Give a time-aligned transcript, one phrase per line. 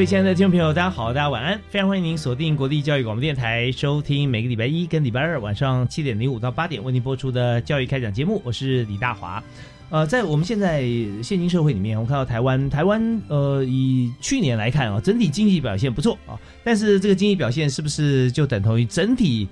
[0.00, 1.60] 各位亲爱的听众朋友，大家好，大家晚安！
[1.68, 8.40] 非常欢迎您锁定国立教育广播电台，收听每个礼拜一跟礼拜二晚上七点零五到八点为您播出的教育开讲节目。
[8.42, 9.44] 我是李大华。
[9.90, 10.80] 呃，在我们现在
[11.22, 16.32] 现今社会里面，我们看到台湾，台湾呃，以去年来看啊，整体经济表现不错啊，
[16.64, 19.46] 但是这个经济表现是不是就等同于整体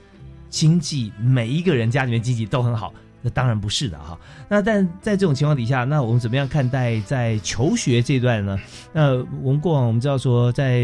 [0.48, 2.90] 经济每一个人家里面经济都很好？
[3.22, 4.18] 那当然不是的哈。
[4.48, 8.58] 那但在这种情况底下，那我们怎么样看待在求学这段呢？
[8.92, 10.82] 那我们过往我们知道说，在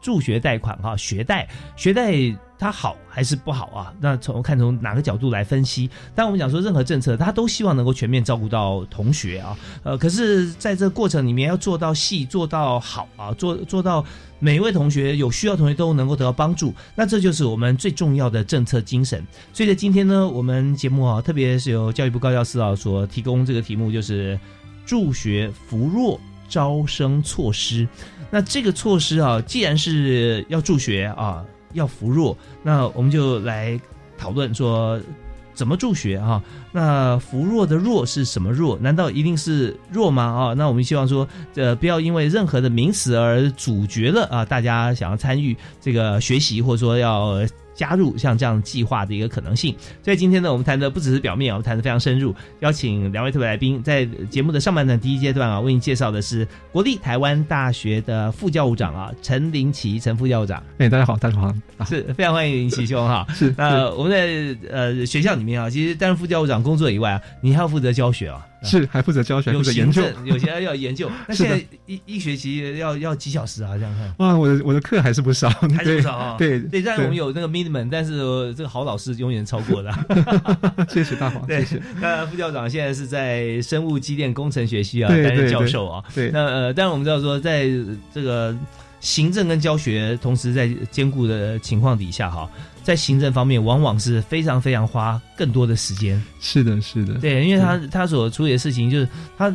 [0.00, 2.12] 助学贷款哈，学贷学贷
[2.58, 3.92] 它好还是不好啊？
[4.00, 5.90] 那从看从哪个角度来分析？
[6.14, 9.56] 但我们讲说任何政策，它都希望能够全面照顾到同学啊。
[9.82, 14.04] 呃，可是在这个过程里面要做到细，做到好啊，做做到。
[14.38, 19.26] 每一位同学有需要，同学都能够得到帮助，那这就是我们最重要的政策精神。
[19.50, 24.38] 所以在今天呢，我们节目啊，特别是由教育部高教司啊所提供这个题目，就是
[24.84, 26.20] 助学扶弱
[26.50, 27.88] 招生措施。
[28.30, 31.42] 那这个措施啊，既然是要助学啊，
[31.76, 33.80] 要扶弱，那我们就来
[34.18, 35.00] 讨论说。
[35.56, 36.42] 怎么助学啊？
[36.70, 38.78] 那扶弱的弱是什么弱？
[38.78, 40.22] 难道一定是弱吗？
[40.22, 40.52] 啊？
[40.52, 47.38] 那我们希望说，呃，不要因为任何的名词而阻绝了啊，大家想要参与这个学习，或者说要。
[47.76, 52.34] 加入像这样计划的一个可能性，所以今天呢，我们谈的不只是表面啊，我们谈的非常深入。
[52.60, 60.62] 邀请两位特别来宾，在节目的上半段第一阶段啊，为您介绍的是国立台湾大学的副教务长啊，陈林奇陈副教务长。
[60.78, 61.54] 哎，大家好，大家好，
[61.84, 63.26] 是非常欢迎林奇兄 哈。
[63.34, 68.46] 是那我们在呃学校里面啊，其实担任副教务长工作以外啊，你还要负责教学啊。
[68.62, 71.10] 是还负责教学，负责研究，有些要研究。
[71.28, 73.76] 那现在一一学期要要几小时啊？
[73.76, 74.14] 这样看。
[74.18, 76.36] 哇，我的我的课还是不少，还是不少啊。
[76.38, 79.92] 对对，但我们有那个 minimum，但是这个好老师永远超过的。
[80.88, 81.80] 谢谢大黄，谢谢。
[82.00, 86.02] 那副校长现在是在生物机电工程学系啊担任教授啊。
[86.14, 86.30] 对。
[86.30, 87.68] 那呃，但是我们知道说，在
[88.12, 88.56] 这个
[89.00, 92.48] 行政跟教学同时在兼顾的情况底下哈。
[92.86, 96.22] 在行政方面，往往是非常非常花更多的时间。
[96.38, 99.52] 是的，是的，对，因为他他所处理的事情，就是他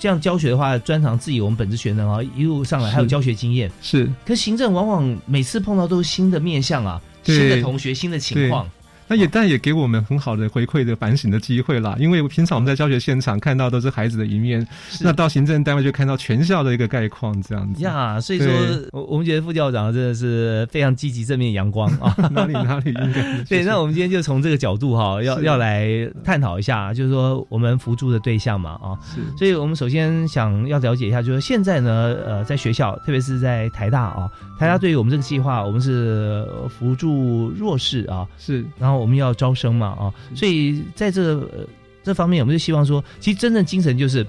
[0.00, 3.70] 这样教学的话，专长自己我们本职学能啊，一路上来还有教学经验。
[3.82, 8.66] 是，可行政往往每次碰到都是新的面向啊，新的同学，新的情况。
[9.08, 14.66] 那也但也给我们很好的回馈的反省的机会啦，因为平常我们在教学现场看到都是孩子的一面，
[15.00, 17.82] 那到行政单位就看到全校的一个概况这样子。
[17.82, 18.48] 呀，所以说
[18.92, 22.14] 我我们觉得副校长真的是非常积极、正面、阳光啊。
[22.32, 23.64] 哪里哪里应该 对。
[23.64, 25.88] 那我们今天就从这个角度哈，要要来
[26.24, 28.96] 探讨一下，就是说我们辅助的对象嘛啊。
[29.02, 29.20] 是。
[29.36, 36.46] 所以我们首先想要了解一下，就是现在呢，呃，在学校，特别是在台大啊，台大对于我们这个计划，我们是
[36.78, 38.91] 辅助弱势啊，是，然后。
[38.96, 41.68] 我们要招生嘛啊，所以在这个
[42.02, 44.26] 这方面，我们就希望说，其实真正精神就是，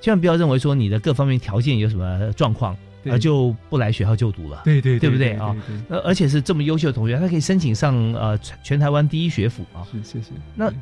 [0.00, 2.76] 千万不要认为说你的各方面条件有什么状况，
[3.06, 4.62] 而就不来学校就读了。
[4.64, 5.54] 对对对不对啊？
[5.88, 9.86] 呃，而且是这么优秀的同学，他可以申请上呃全台湾第一学府啊。
[9.92, 10.32] 是谢谢。
[10.54, 10.72] 那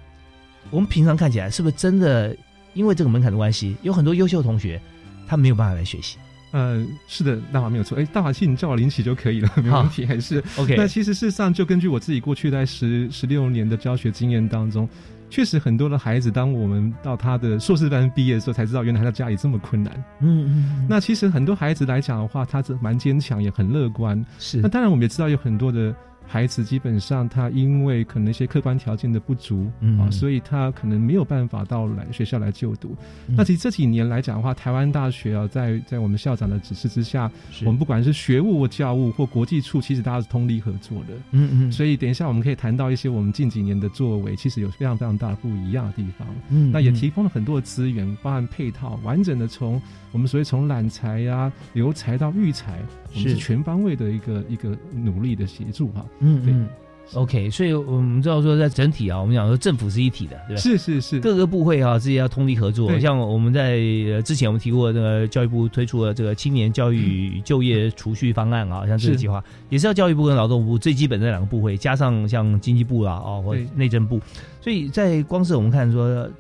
[0.71, 2.37] 我们平常看起来是不是真的
[2.75, 4.81] 因为这个门槛的关系，有很多优秀同学
[5.27, 6.19] 他没有办法来学习？
[6.53, 7.99] 呃，是的，大华没有错。
[7.99, 10.07] 哎，大华其实你叫我林起就可以了， 没问题。
[10.07, 10.77] 还是 OK。
[10.77, 14.89] 那其实事实上，就根据我自己过去在十十六年的教学经验当中，
[15.31, 19.93] 确实很多的孩子，当我们到他的硕士班毕业的时候，才知道原来他的家里这么困难。
[20.21, 20.87] 嗯嗯。
[20.89, 24.23] 那其实很多孩子来讲的话，他是蛮坚强，也很乐观。
[24.39, 24.61] 是。
[24.61, 25.95] 那当然，我们也知道有很多的
[26.27, 32.97] 孩子基本上他因为可能一些客观条件的不足嗯啊，所以他可能没有办法到来学校来就读。
[33.29, 37.31] 嗯那其实这几年来讲的话，台湾大学啊，在在我们校长的指示之下，
[37.65, 41.15] 我们不管是学务、教务或国际处，其实大家是通力合作的。
[41.33, 46.27] 嗯嗯，所以等一下我们可以谈到一些我们近几年的作为，其实有非常非常大的不一样的地方。
[46.49, 49.81] 嗯那也提供了很多的资源，包含配套，完整的从
[50.13, 52.81] 我们所谓从揽才呀、留才到育才，
[53.15, 56.05] 我们是是全方位的一个一个努力的协助哈。
[56.21, 56.69] 嗯嗯
[57.15, 60.61] ，OK，所以我们知道说，在整体啊，我们讲说政府是一体的，对吧？
[60.63, 62.99] 是是是，各个部会啊之间要通力合作。
[62.99, 63.77] 像我们在
[64.07, 74.21] 呃之前我们提过，这个教育部推出了这个青年教育就业储蓄方案啊，像这个计划也是要教育部跟劳动部最基本的两个部会，加上像经济部啦啊或内政部，
[74.61, 76.31] 所以在光是我们看说。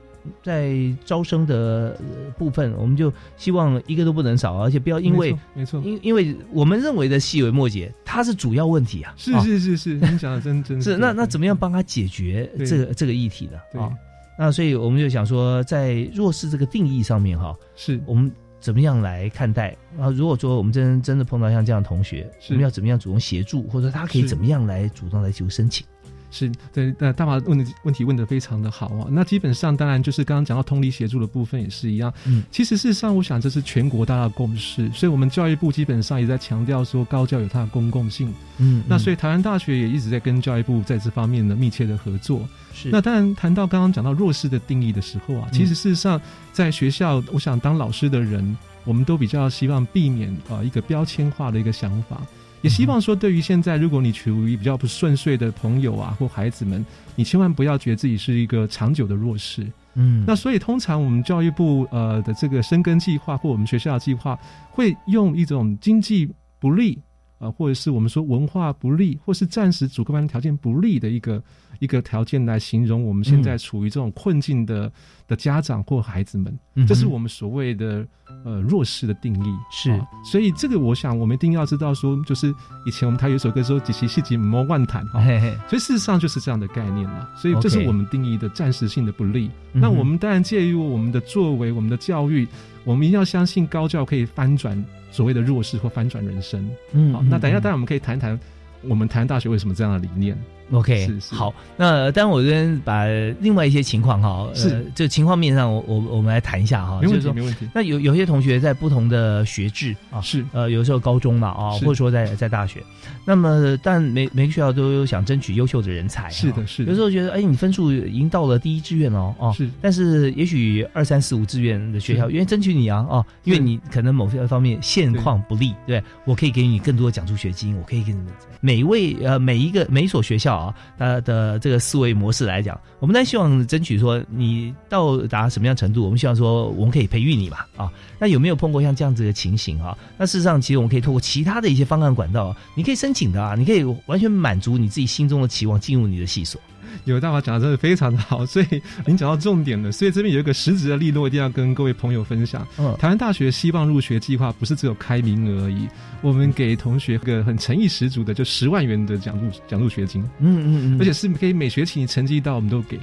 [0.43, 0.75] 在
[1.05, 9.15] 招生的呃部分，我们就希望一个都不能少，而且不要因为没错，因因为我们认为的细微末节，它是主要问题啊。
[9.17, 11.57] 是啊是是是，您讲 的真真是那那怎么样？
[11.57, 13.59] 帮他解决这个这个议题呢？
[13.71, 13.91] 对啊，
[14.39, 20.09] 那所以我们就想说，在弱势这个定义上面哈，是我们怎么样来看待啊？
[20.11, 25.87] 如果说我们真真的碰到像这样的同学，我们要怎么样主动协助，或者他可以怎么样来主动来提出申请？
[26.33, 29.07] 是对，那大华问的问题问的非常的好啊。
[29.11, 32.13] 那基本上当然就是刚刚讲到通力协助的部分也是一样。
[32.25, 38.33] 嗯其实事实上，我想这是全国大家的共识，所以我们教育部基本上也在强调说高教有它的公共性。
[38.57, 42.49] 嗯那所以以台湾大学也一直在跟教育部在这方面的密切的合作。
[42.73, 46.19] 是那当然谈到刚刚讲到弱势的定义的时候啊，嗯其实事实上
[46.51, 52.23] 在学校，我想当老师的人，我们都比较希望避免啊、呃一个标签化的一个想法。
[52.63, 59.67] 也希望说，对于现在如果你处于比较不顺遂的朋友啊或孩子们，你千万不要觉得自己是一个长久的弱势。
[59.95, 64.39] 嗯那所以通常我们教育部呃的这个生根计划或我们学校的计划，
[64.71, 66.27] 会用一种经济
[66.59, 66.99] 不利
[67.39, 71.43] 啊、呃或者是我们说文化不利，或是暂时主客观条件不利的一个
[71.83, 74.91] 一个条件来形容我们现在处于这种困境的、
[75.27, 78.07] 的家长或孩子们，嗯这是我们所谓的
[78.45, 79.49] 呃弱势的定义。
[79.73, 79.91] 是。
[79.91, 82.55] 啊所以这个我想我们一定要知道说，就是
[82.87, 85.53] 以前我们台有一首歌说“几期戏几莫万谈”哈，嘿嘿。
[85.69, 89.51] 所以事实上就是这样的概念嘛，所以这是我们定义的暂时性的不利。
[89.73, 92.47] 那我们当然介于我们的作为、我们的教育，
[92.85, 94.81] 我们一定要相信高教可以翻转
[95.11, 96.65] 所谓的弱势或翻转人生。
[96.93, 97.63] 嗯好，那等一下嗯。
[97.63, 98.39] 当然我们可以谈谈
[98.83, 100.39] 我们台湾大学为什么这样的理念。
[100.73, 101.35] OK，是是。
[101.35, 103.07] 好，那当然我跟把
[103.41, 104.91] 另外一些情况哈，呃是。
[104.95, 107.69] 这情况面上我我我们来谈一下哈，没问题，就是说没问题。
[107.75, 110.45] 那有有些同学在不同的学制啊，是。
[110.53, 112.83] 呃，有时候高中嘛啊，或者说在在大学，
[113.25, 119.69] 那么但每每个学校都有想争取优秀的人才，啊是的，是的，有时候觉得哎，你分数已经到了第一志愿了哦，是。
[119.81, 122.33] 但是也许二三四五志愿的学校是。
[122.33, 128.29] 愿意争取你啊哦，因为你可能某些方面现况不利，对我可以给你更多的奖助学金，我可以给你们
[128.61, 139.97] 每一位呃每一个每一所学校啊，他的这个思维模式来讲，我们当然希望争取说你到达什么样程度，我们希望说我们可以培育你嘛啊，那有没有碰过像这样子的情形啊？
[140.17, 146.61] 那事实上，其实我们可以透过其他的一些方案管道，你可以申请的啊，你可以完全满足你自己心中的期望，进入你的系所。
[147.05, 148.67] 有大华讲的真的非常的好，所以
[149.07, 149.91] 您讲到重点了。
[149.93, 152.67] 所以这边有一个实质的利落，一定要跟各位朋友分享。
[152.79, 155.89] 嗯台湾大学希望入学计划不是只有开名额而已，
[156.21, 162.99] 我们给同学一个很诚意十足的，就十万元的奖助奖助学金，嗯嗯嗯，而且是可以每学期你成绩到我们都给。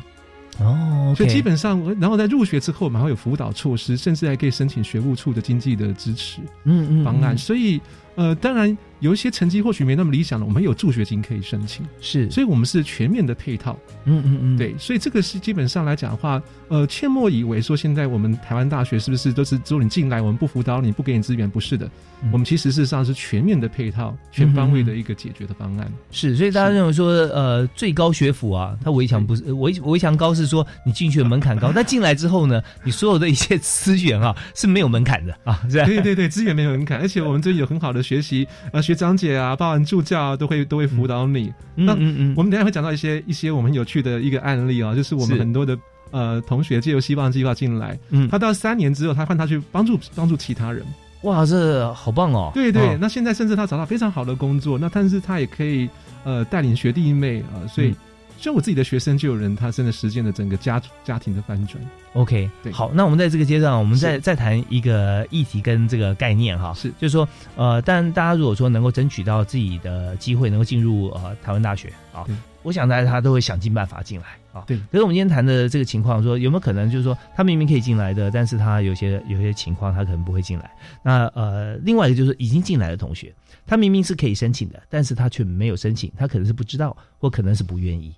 [0.60, 7.38] 哦，所以基本上，然后在入学之后，我们还会有辅导措施，甚至还可以申请学务处的经济的支持嗯嗯方案。
[7.38, 7.80] 所以，
[8.16, 11.86] 呃，当然有一些成绩或许没那么理想的，我们有助学金可以申请。
[12.02, 13.78] 是，所以我们是全面的配套。
[14.06, 21.50] 嗯嗯嗯，对，所以这个是基本上来讲的话，呃，切莫以为说现在我们台湾大学是不是都是只有你进来，我们不辅导你，不给你资源？
[21.50, 21.86] 不是的，
[22.22, 25.92] 嗯我们其实事实上是全面的配套、全方位的一个解决的方案。
[26.12, 35.86] 是，所以大家认为说，呃，最高学府啊，它围墙不是呃围围墙高，是说你进去的门槛高， 但进来之后呢，你所有的一些资源啊是没有门槛的啊，是吧？
[35.86, 41.52] 对对对，资源没有门槛， 而且我们这里有很好的学习，呃，学长姐啊，包含助教啊，都会都会辅导你。
[41.76, 45.78] 那嗯嗯嗯，我们等一下会讲到一些一些我们有趣的一个案例啊，就是我们很多的
[46.12, 48.28] 呃同学借由希望计划进来，嗯。
[48.30, 50.86] 他到三年之后，他换他去帮助帮助其他人。
[51.24, 52.52] 哇，这好棒哦！
[52.54, 52.98] 对对，哦。
[53.02, 55.90] 那现在甚至他找到非常好的工作，那但是他也可以
[56.24, 57.96] 呃带领学弟妹啊、呃所以嗯。
[58.40, 61.78] 像我自己的学生就有人他真的实现了整个家家庭的翻转。
[62.14, 62.72] OK，对。
[62.72, 66.90] 好，那我们在这个阶段，我们再再谈一个议题跟这个概念哈，是。
[66.98, 72.26] 就是说，呃，但大家如果说能够争取到自己的机会，能够进入呃台湾大学啊，
[72.64, 74.64] 我想大家他都会想尽办法进来啊。
[74.68, 80.72] 对可是我们今天谈的这个情况，说有没有可能就是说他明明可以进来的，但是他有些有些情况他可能不会进来。
[81.04, 83.34] 那呃，另外一个就是已经进来的同学，
[83.66, 88.14] 他明明是可以申请的，但是他却没有申请，他可能是不知道，或可能是不愿意。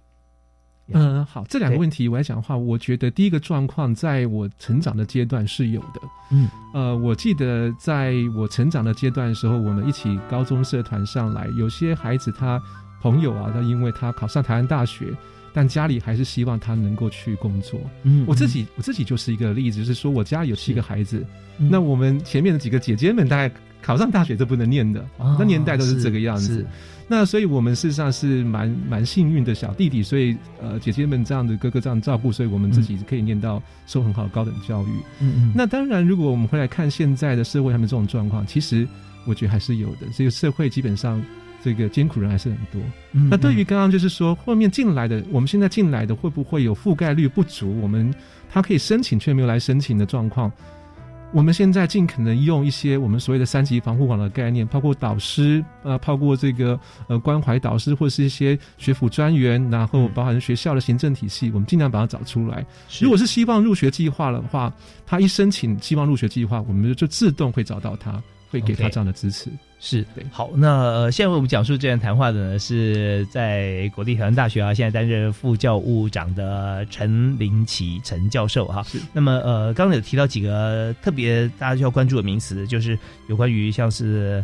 [0.94, 6.02] 嗯，好，这两个问题我来讲的话，我觉得第一个状况在我成长的阶段是有的。
[6.32, 12.62] 嗯，呃，我记得在我成长的阶段的时候，我们一起高中社团上来，有些孩子他
[13.02, 15.14] 朋友啊，他因为他考上台湾大学，
[15.54, 17.80] 但家里还是希望他能够去工作。
[18.04, 21.26] 嗯我自己我自己就是一个例子，就是说我家里有七个孩子，
[21.60, 26.66] 嗯那我们前面的几个姐姐们大概考上大学都不能念的，哦那年代都是这个样子。
[27.08, 34.90] 那所以我们事实上是蛮蛮幸运的小弟弟，所以呃姐姐们这样的哥哥这样照顾，所以我们自己可以念到受很好的高等教育。
[35.20, 38.88] 嗯嗯，那当然，如果我们回来看现在的社会上面这种状况，其实
[39.26, 40.08] 我觉得还是有的。
[40.16, 41.22] 这个社会基本上
[41.64, 42.82] 这个艰苦人还是很多。
[43.14, 47.80] 嗯那对于刚刚就是说后面进来的，我们现在进来的会不会有覆盖率不足？
[47.82, 48.14] 我们
[48.50, 50.52] 他可以申请却没有来申请的状况。
[51.34, 56.78] 我们现在尽可能用一些我们所谓的三级防护网的概念，包括导师，呃，包括这个
[57.08, 62.66] 呃关怀导师，或是一些学府专员，然后包含学校的行政体系，我们尽量把它找出来。
[63.00, 64.74] 如果是希望入学计划的话，
[65.06, 68.22] 他一申请希望入学计划，我们就自动会找到他，
[68.52, 69.50] 会给他这样的支持。
[69.80, 70.06] 是。
[70.14, 70.24] 对。
[70.32, 79.00] 好，那、呃、现在为我们讲述这段谈话的呢，是在国立台湾大学啊，现在担任副教务长的陈林奇陈教授哈、是。
[79.12, 84.44] 那么呃，刚刚有提到几个特别大家需要关注的名词，就是有关于像是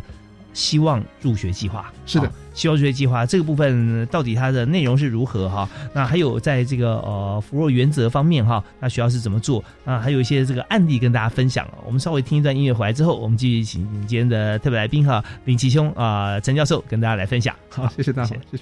[0.52, 5.68] 希望入学计划，是的啊希望入学计划这个部分到底它的内容是如何哈？
[5.94, 9.62] 那还有在这个呃扶弱原则方面哈，那学校是怎么做？
[9.84, 11.78] 啊，还有一些这个案例跟大家分享哦。
[11.86, 17.54] 我们稍微听一段音乐回来之后，我们继续请今天的特别来宾哈林奇兄啊陈教授跟大家来分享。
[17.70, 18.56] 好，谢谢大家谢，谢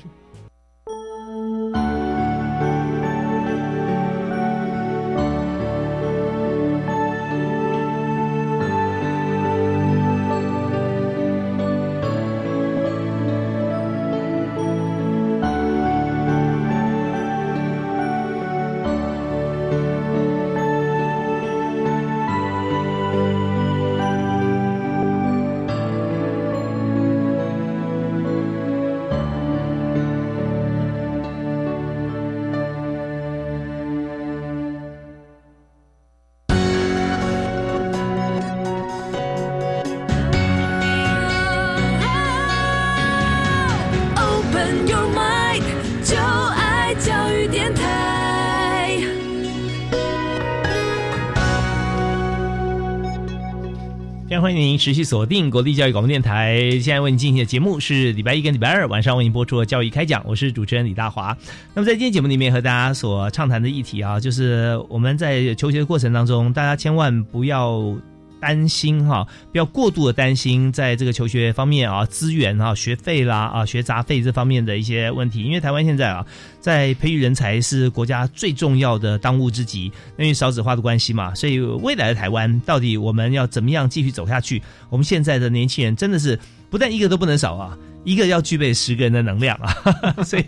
[54.46, 56.70] 欢迎您持续锁定国立教育广播电台。
[56.80, 61.36] 现在为您进行的节目是礼拜一跟礼拜二晚上为您播出的教育开讲，我是主持人李大华。
[61.74, 67.92] 那么在今天节目里面和大家所畅谈的议题啊，就是我们在求学的过程当中，大家千万不要。
[68.40, 75.42] 担心哈，不要过度的担心，在这个求学方面啊，资源啊、学费啦啊、学杂费这方面的一些问题。
[75.42, 76.24] 因为台湾现在啊，
[76.60, 79.84] 在培育人才是国家最重要的当务之急。
[80.18, 84.62] 因为少子化的关系嘛，所以未来的台湾到底我们要怎么样继续走下去？
[84.88, 86.38] 我们现在的年轻人真的是
[86.70, 89.72] 不但一个都不能少啊，一个要具备十个人的能量啊。
[90.24, 90.44] 所以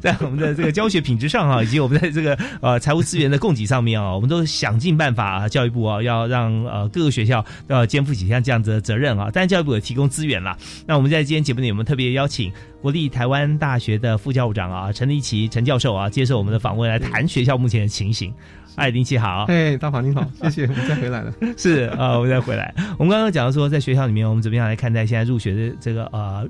[0.00, 9.30] 在我们的这个教学品质上啊，以及我们在这个呃财务资源的供给上面啊，我们都想尽办法啊，教育部啊要让呃各个学校都要肩负起像这样子的责任啊。
[9.32, 10.56] 但教育部也提供资源啦。
[10.86, 18.32] 那我们在今天节目里，我们特别邀请国立台湾大学的副教务长啊陈立奇陈教授啊接受我们的访问，来谈学校目前的情形。
[18.76, 19.44] 哎，林奇好。
[19.48, 21.32] 哎，大华您好，谢谢， 我们再回来了。
[21.56, 22.74] 是呃，我们再回来。
[22.98, 26.48] 我们刚刚讲到说，在学校里面，我们怎么样来看待现在入学的这个呃，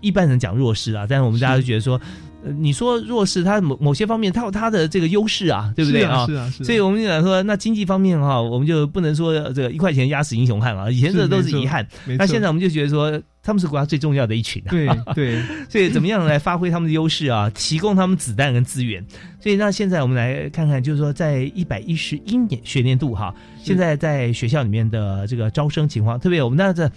[0.00, 2.00] 一般人讲弱势啊，但是我们大家都觉得说，
[2.44, 6.26] 呃，你说弱势，它某某些方面它有它的这个优势啊，对不对是啊？
[6.26, 6.64] 是啊，是啊。
[6.66, 11.86] 所以我们就讲说，那经济方面哈，我们就不能说呃这个一块钱压死英雄汉啊，以前这都是遗憾。
[12.18, 14.70] 那现在我们就觉得说，他们是国家最重要的一群啊。
[14.70, 17.50] 对对， 所以怎么样来发挥他们的优势啊？
[17.54, 19.04] 提供他们子弹跟资源。
[19.40, 26.90] 所以那现在我们来看看，就是说在一百一十一年学年度哈，现在在学校里面的这个招生情况，特别我们那这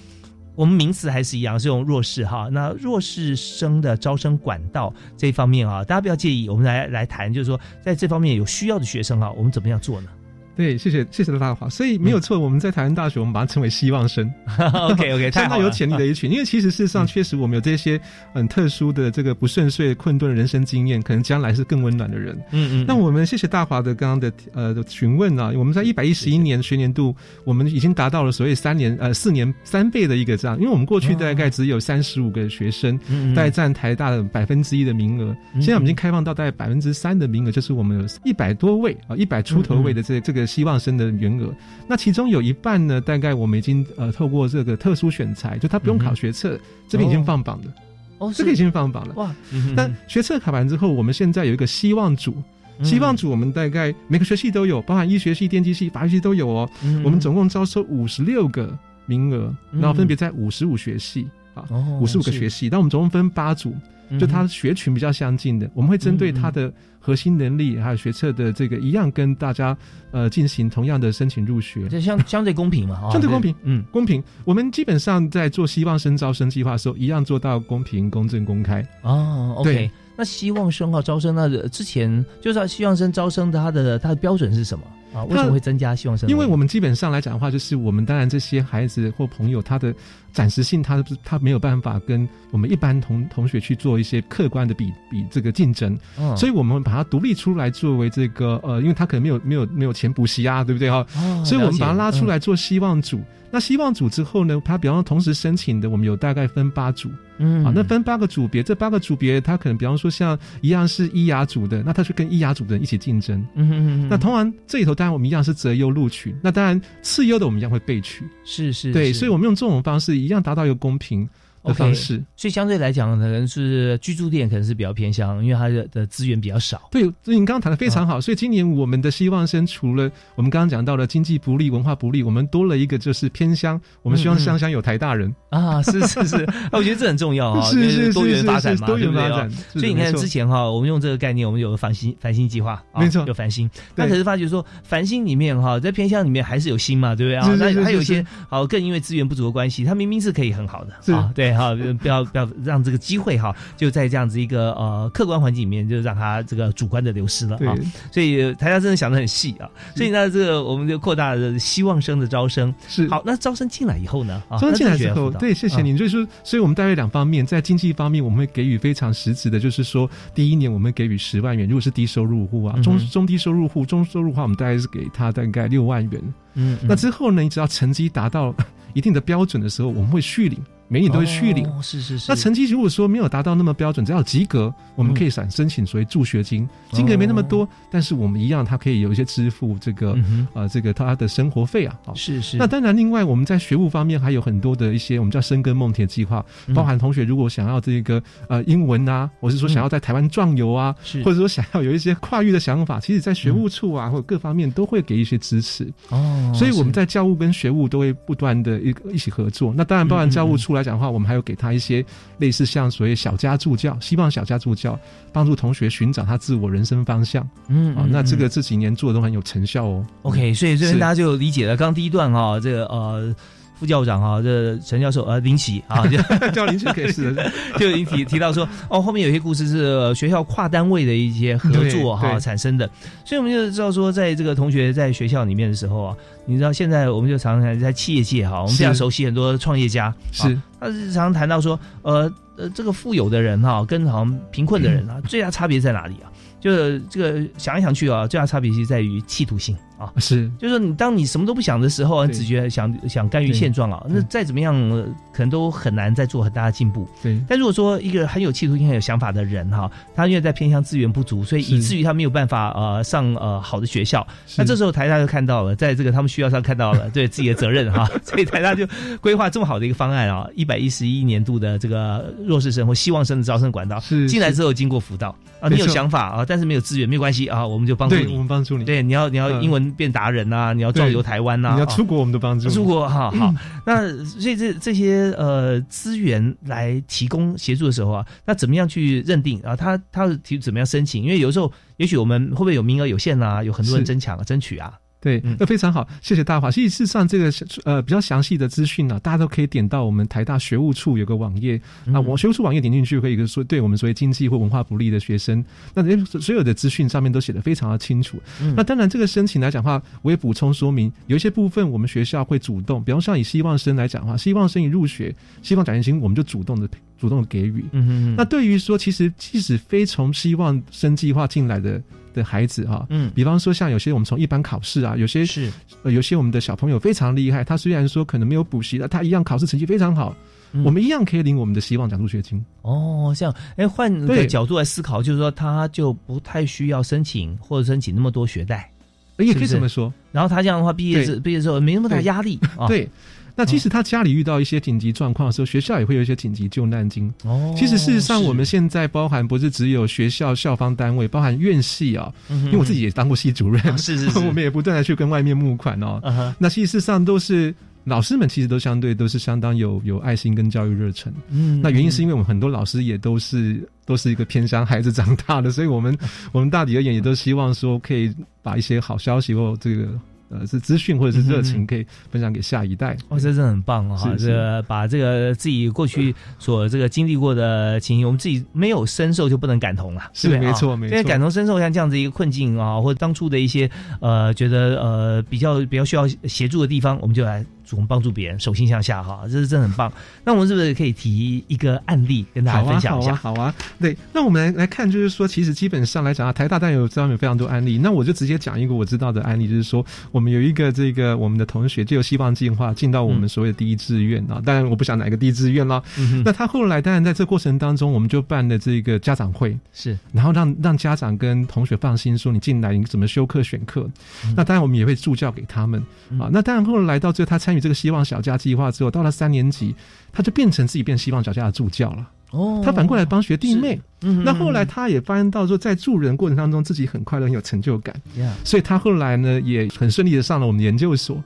[0.58, 2.50] 我们名词还是一样，是用弱势哈。
[2.52, 10.10] 那弱势生的招生管道这一方面啊，大家不要介意，我们来来谈，就是说在这方面有需要的学生啊，我们怎么样做呢？
[10.58, 11.70] 对，谢谢谢谢大华。
[11.70, 14.30] 所以没有错，我们在台湾大学，我们把它称为希望生。
[14.90, 16.32] OK OK， 太好了，相当有潜力的一群。
[16.32, 18.00] 因为其实事实上，确实我们有这些
[18.34, 22.36] 很特殊的这个不顺遂、困顿的人生经验，可能将来是更温暖的人。
[22.52, 41.54] 嗯嗯，那我们谢谢大华的刚刚的呃的询问啊，我们在一百一十一年学年度，我们已经达到了所谓三年呃四年三倍的一个这样，因为我们过去大概只有三十五个学生，嗯大概占台大的百分之一的名额，嗯现在我们已经开放到大概百分之三的名额，就是我们有一百多位啊，一百出头位的这这个希望生的员额。
[41.88, 47.74] 那其中有一半呢，大概我们已经呃透过这个特殊选材，就他不用考学测，这边已经放榜了，
[48.20, 49.14] 哦，这个已经放榜了。
[49.16, 52.34] 哇，嗯但学测考完之后，我们现在有一个希望组，
[52.80, 52.86] 嗯。
[52.86, 56.70] 希望组我们大概每个学系都有，包含医学系、电机系、法律系都有哦。
[56.84, 58.76] 嗯我们总共招收五十六个
[59.06, 59.82] 名额，嗯。
[59.82, 62.70] 然后分别在五十五学系啊，哦五十五个学系。
[62.70, 63.82] 但我们总共分八组，嗯
[64.20, 69.78] 就他学群比较相近的，我们会针对他的核心能力还有学测的这个一样，跟大家
[70.12, 71.88] 呃进行同样的申请入学。
[71.90, 74.24] 这相相对公平嘛，啊 相对公平，嗯公平。
[74.46, 78.86] 我们基本上在做希望生招生计划的时候，一样做到公平、公正、公开。
[79.02, 79.90] 哦，OK。
[80.16, 84.84] 那希望生号招生，那之前就是希望生招生的，它的它的标准是什么
[85.14, 85.24] 啊？
[85.26, 86.30] 为什么会增加希望生？
[86.30, 89.94] 因为我们基本上来讲的话，就是我们当然这些孩子或朋友，他的
[90.32, 101.06] 暂时性他他没有办法跟我们一般同同学去做一些客观的比比这个竞争，嗯所以我们把它独立出来作为这个呃，因为他可能没有没有没有钱补习啊，对不对哈？
[101.18, 103.22] 哦所以我们把它拉出来做希望组。
[103.50, 107.10] 那希望组之后呢，他比方说同时申请的，我们有大概分八组。
[107.40, 113.40] 嗯啊，那分八个组别，这八个组别，他可能比方说像一样是医牙组的，那他就跟医牙组的人一起竞争。
[113.54, 118.26] 嗯哼哼哼那通常这里头当然我们一样是择优录取，那当然次优的我们一样会备取。
[118.44, 121.30] 是是，对，所以我们用这种方式一样达到一个公平
[121.64, 122.24] 的方式。
[122.36, 126.82] 所以相对来讲，可能是居住店可能是比较偏向，因为它的的资源比较少。
[126.92, 128.22] 对，所以你刚刚谈的非常啊好。
[128.22, 135.34] 所以今年我们的希望生除了我们刚刚讲到的经济不利、文化不利，我们多了一个就是偏乡，我们希望乡乡有台大人。
[135.50, 143.70] 啊，是是是， 啊我觉得这很重要哈，是是因为多元是发展嘛，多元对不对发展所以你看之前哈，我们用这个概念，我们有繁星繁星计划，啊没错有繁星。
[143.96, 147.46] 那可是发觉说，繁星里面哈，在偏乡里面还是有星嘛，对不对啊？
[147.46, 157.76] 是是那是是还有一些好，更因为资源不足的关系，它明明是可以很好的是啊，对哈，不要不要让这个机会哈，就在这样子一个呃客观环境里面，就让它这个主观的流失了对啊。
[158.12, 162.74] 所以呃台下真的想的很细啊，所以呢，这个我们就扩大了希望生的招生。
[162.88, 164.42] 是好，那招生进来以后呢？
[164.48, 165.98] 啊招生进来之后，对，谢谢啊你。
[165.98, 176.22] 就是说，所以我们大概两方面，在经济方面，我们会给予非常实质的，就是说，第一年我们给予十万元，如果是低收入户啊，中中低收入户，中收入话，我们大概是给他大概六万元。
[176.54, 178.54] 嗯，那之后呢，你只要成绩达到
[178.94, 181.68] 一定的标准的时候，我们会续领，每年都会去领。
[181.68, 182.26] 哦，是是是。
[182.30, 192.00] 那成绩如果说没有达到那么标准，只要有及格，我们可以申申请所谓助学金，金额没那么多，但是我们一样，他可以有一些支付这个嗯呃这个他的生活费啊。
[192.06, 196.74] 好是是，那当然，另外我们在学务方面还有很多的一些我们叫深耕梦田计划，嗯。
[196.74, 201.24] 包含同学如果想要这个呃英文啊，或是说想要在台湾壮游啊，是。
[201.24, 205.92] 或者说想要有一些跨域的想法，其实在学务处啊、或者各方面都会给一些支持。
[206.10, 209.74] 哦，所以我们在教务跟学务都会不断的一一起合作。
[209.76, 212.06] 那当然，包含教务处来讲的话，我们还有给他一些
[212.38, 215.00] 类似像所谓小家助教，希望小家助教
[215.34, 217.50] 帮助同学寻找他自我人生方向啊。
[217.70, 220.06] 嗯嗯那这嗯个这几年做的都很有成效哦。
[220.22, 221.76] OK，所以这边大家就理解了。
[221.76, 223.36] 刚刚第一段哈，这个呃。
[223.80, 226.04] 副校长啊，这陈教授呃林奇啊，
[226.54, 232.90] 叫林奇可以是的， 就已经提提到说，哦，后面有些故事是呃学校跨单位的一些合作哈对产生的，
[233.24, 240.48] 所以我们就知道说，在这个同学在学校里面的时候啊，你知道现在我们就常常在企业界哈，我们是非常熟悉很多创业家，是。
[240.54, 246.30] 啊他是常常谈到说，呃呃，这个富有的人哈，跟好像贫困的人啊，最大差别在哪里啊？
[246.62, 250.12] 就是这个想来想去啊，最大差别其实在于企图心啊。
[250.18, 257.08] 是就是说，你当你什么都不想的时候啊，你只觉得想想甘于现状啊，那再怎么样，呃可能都很难再做很大的进步。
[257.22, 264.26] 对但如果说一个很有企图心、很有想法的人哈，他因为在偏向资源不足，所以以至于他没有办法呃上呃好的学校。
[264.58, 268.88] 那这时候台大就看到了，在这个他们学校上看到了 对自己的责任哈， 所以台大就
[269.22, 278.38] 规划这么好的一个方案啊，一百一十一年度的这个弱势生或希望生的招生管道，是是进来之后经过辅导啊，你有想法啊，但是没有资源没有关系啊，我们就帮助你，我。
[278.40, 278.84] 们帮助你。
[278.86, 282.74] 对，你要你要嗯英文变达人呐、你要造游台湾呐、啊你要出国，我们都帮助你。
[282.74, 283.54] 出国哈好，
[283.86, 289.76] 那所以这这些呃资源来提供协助的时候啊，那怎么样去认定啊？
[289.76, 291.24] 他他提怎么样申请？
[291.24, 293.64] 因为有时候也许我们会不会有名额有限啊？
[293.64, 294.94] 有很多人争抢啊争取啊？
[295.20, 296.70] 对嗯，那非常好，谢谢大华。
[296.70, 297.52] 事实上，这个
[297.86, 305.64] 呃比较详细的资讯呢，大家都可以点到我们台大学务处有个网页嗯啊，我学务处网页点进去，可以说对我们所谓经济或文化不利的学生，
[305.96, 308.42] 那这所有的资讯上面都写得非常的清楚。
[308.62, 317.84] 嗯那当然，这个申请来讲的话，我也补充说明，有一些部分我们学校会主动，比方像以希望生来讲的话，希望生一入学，希望奖学金我们就主动的主动的给予。
[317.92, 322.00] 嗯哼那对于说，其实即使非从希望生计划进来的
[322.38, 323.32] 的孩子哈、嗯。
[323.36, 325.72] 比方说像有些我们从一般考试啊，有些是。
[326.04, 330.34] 呃有些我们的小朋友非常厉害，他虽然说可能没有补习，但他一样考试成绩非常好，
[330.72, 330.84] 嗯。
[330.84, 332.64] 我们一样可以领我们的希望奖助学金。
[332.84, 338.90] 哦，这样，哎，换个角度来思考，就是说他就不太需要申请或者申请那么多学贷，
[339.38, 343.10] 呃也可以这么说，然后他这样的话，毕业之毕业之后没那么大压力啊。，对。
[343.58, 347.34] 那即使他家里遇到一些紧急状况的时候，学校也会有一些紧急救难金。
[347.44, 356.22] 哦，其实事实上，我们现在包含不是只有学校校方单位，包含院系啊，嗯因为我自己也当过系主任，啊是是是我们也不断的去跟外面募款哦。
[356.60, 361.34] 那其实事实上都是老师们其实都相对都是相当有有爱心跟教育热忱。
[361.50, 366.18] 嗯那原因是因为我们很多老师也都是都是一个偏乡孩子长大的，所以我们
[366.54, 370.08] 我们大体而言也都希望说可以把一些好消息或这个
[370.50, 373.18] 呃是资讯或者是热情可以分享给下一代。
[373.30, 374.18] 哦，这真的很棒啊！
[374.18, 383.90] 是是这个把这个自己过去所这个经历过的情形，我们自己没有深受就不能感同了，是没错没错因为感同身受像这样子一个困境啊，或者当初的一些
[384.22, 390.12] 呃觉得呃比较比较需要协助的地方，我们就来主动帮助别人，手心向下哈，这是真的很棒。
[390.44, 393.34] 那我们是不是可以提一个案例跟大家好啊，好啊，分享一下？
[393.36, 393.74] 好啊。
[394.00, 397.98] 对，那我们来来看，就是说，其实基本上来讲啊，台大当然有这方面有非常多案例。
[398.00, 404.62] 那我就直接讲一个我知道的案例，就是说，我们有一个这个我们的同学就有希望进化进到我们所谓的第一志愿啊。
[404.66, 406.04] 当然，我不想哪个第一志愿了。
[406.44, 414.10] 那他后来当然在这过程当中，我们就办了这个家长会，是然后让让家长跟同学放心，说你进来你怎么修课选课。
[414.56, 416.02] 那当然我们也会助教给他们
[416.40, 416.50] 啊。
[416.52, 419.96] 那当然后来到最后，他参与这个希望小家计划之后，到了三年级，
[420.32, 422.30] 他就变成自己变希望小家的助教了。
[422.52, 424.00] 哦他反过来帮学弟妹。
[424.22, 431.44] 嗯那后来他也发现到说，在助人过程当中，自己很快乐，很有成就感，呀所以他后来呢也很顺利的上了我们研究所，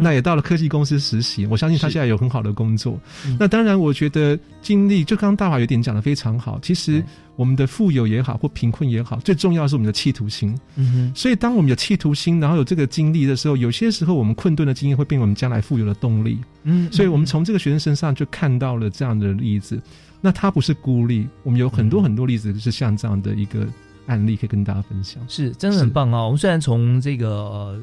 [0.00, 1.44] 那也到了科技公司实习。
[1.44, 3.36] 我相信他现在有很好的工作嗯。
[3.38, 6.58] 那当然，我觉得经历，就刚刚大华有点讲的非常好。
[6.62, 7.04] 其实嗯
[7.36, 10.58] 我们的富有也好，或贫困也好，最重要的是我们的企图心。
[10.76, 16.38] 嗯哼所以，当我们有企图心，然后有这个经历的时候，有些时候我们困顿的经验会变为我们将来富有的动力。
[16.62, 19.78] 嗯，所以我们从这个学生身上就看到了这样的例子。
[20.24, 23.66] 那他不是孤立，我们有很多嗯很多例子是像这样的一个
[24.06, 25.22] 案例可以跟大家分享。
[25.28, 26.24] 是真的很棒啊！
[26.24, 27.78] 我们虽然从这个、呃、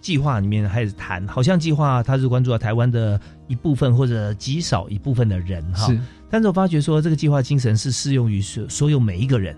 [0.00, 9.54] 计划里面开始谈，好像计划它是关注到台湾的一部分或者极少一部分的人哈，是但是我发觉说这个计划精神是适用于所所有每一个人。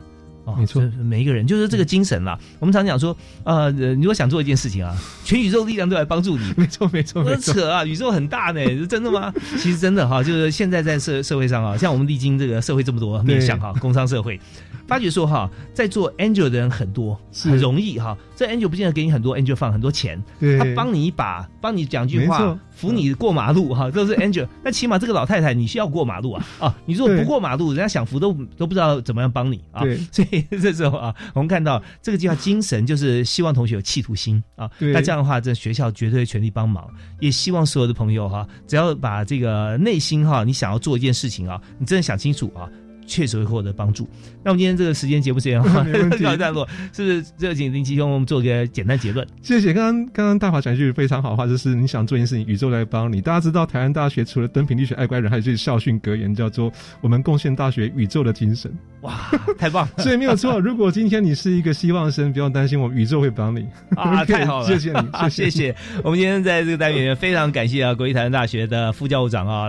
[0.46, 2.38] 哦没错每一个人就是这个精神啦。
[2.60, 7.52] 我们常讲说，呃，呃如果想做一件事情啊， 全宇宙力量都来帮助你，没错，没错，我没错。
[7.52, 9.32] 扯啊，宇宙很大呢，是真的吗？
[9.58, 14.40] 其实真的哈，就是现在在社社会上啊，像我们历经这个社会这么多面向哈，工商社会，
[14.86, 18.16] 发觉说哈，在做 angel 的人很多，是很容易哈。
[18.34, 24.46] 这 angel 不见得给你很多 angel 放很多钱，对，他帮你一把，帮你讲句话，扶你过马路哈，都是 angel。
[24.62, 26.78] 那起码这个老太太你需要过马路啊啊！
[26.84, 29.82] 你如果不对过马路，人家想扶都都不知道怎么样帮你啊。
[30.12, 34.70] 所以 这时候啊，我们看到这个计划精神就是希望同学有企图心啊。
[34.78, 36.88] 那这样的话，这学校绝对全力帮忙，
[37.20, 42.68] 也希望所有的朋友哈，只要把这个内心哈，你想要做一件事情啊，你真的想清楚啊。
[43.06, 44.08] 确实会获得帮助。
[44.42, 45.84] 那我们今天这个时间节目时间哈，
[46.22, 47.24] 告一段落，是不是？
[47.38, 49.26] 这个请林奇兄我们做个简单结论。
[49.42, 49.72] 谢谢。
[49.72, 53.20] 刚刚刚刚大华讲一句非常好的话，就是你想做一件事情，宇宙来帮你。
[53.20, 59.14] 大家知道台湾大学除了登平力学爱乖人，还有一句校训格言，叫做“我们贡献大学宇宙的精神 哇，
[59.58, 59.86] 太棒”。
[59.96, 60.02] 了！
[60.02, 60.60] 所以没有错。
[60.60, 63.66] 如果今天你是一个希望生，不用担心，我们宇宙会帮你。
[63.96, 65.76] 啊太好了， 谢谢你啊谢谢谢谢。
[66.02, 69.68] 我们今天在这个单元非常感谢啊，国立台湾大学的副教务长啊。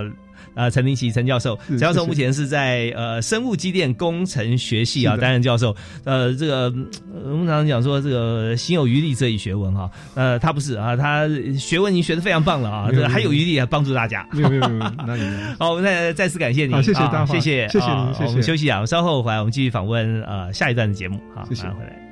[0.58, 5.76] 啊，陈林奇陈教授，陈教授目前是在呃生物机电工程学系啊担任教授。
[6.04, 6.64] 呃，这个
[7.14, 11.28] 呃我们常常讲说这个心有余力则以学问哈、呃，他不是啊，他
[11.60, 14.28] 学问已经学的非常棒了啊，这个还有余力啊帮助大家。
[14.32, 15.56] 没有没有没有， 哪里没有？
[15.60, 21.22] 好，我们再再次感谢您，谢谢啊大华谢谢，谢谢您啊谢谢我们休息啊，稍后回来，我们继续访问呃下一段的节目。
[21.36, 22.07] 好，谢谢马上回来。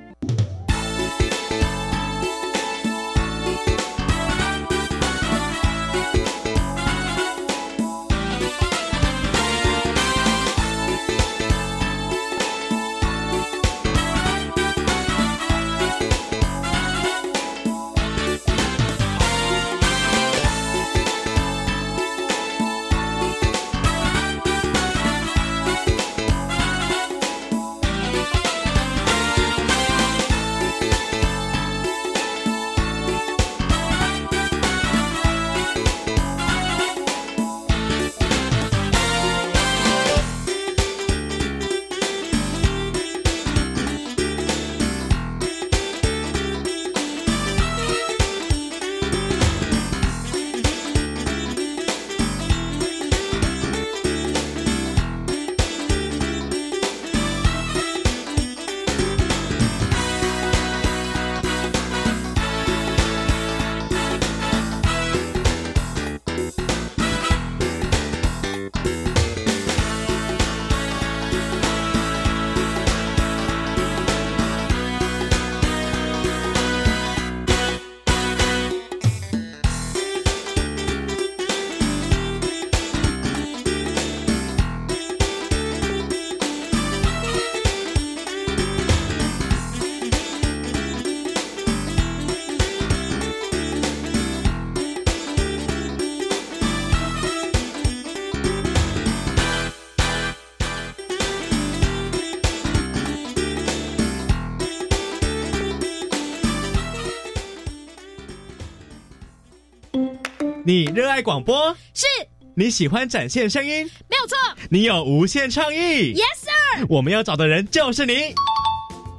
[110.68, 112.08] 你热爱广播，是
[112.56, 114.36] 你喜欢展现声音，没有错。
[114.72, 116.16] 你有无限创意。
[116.16, 116.88] Yes sir。
[116.90, 118.34] 我们要找的人就是你。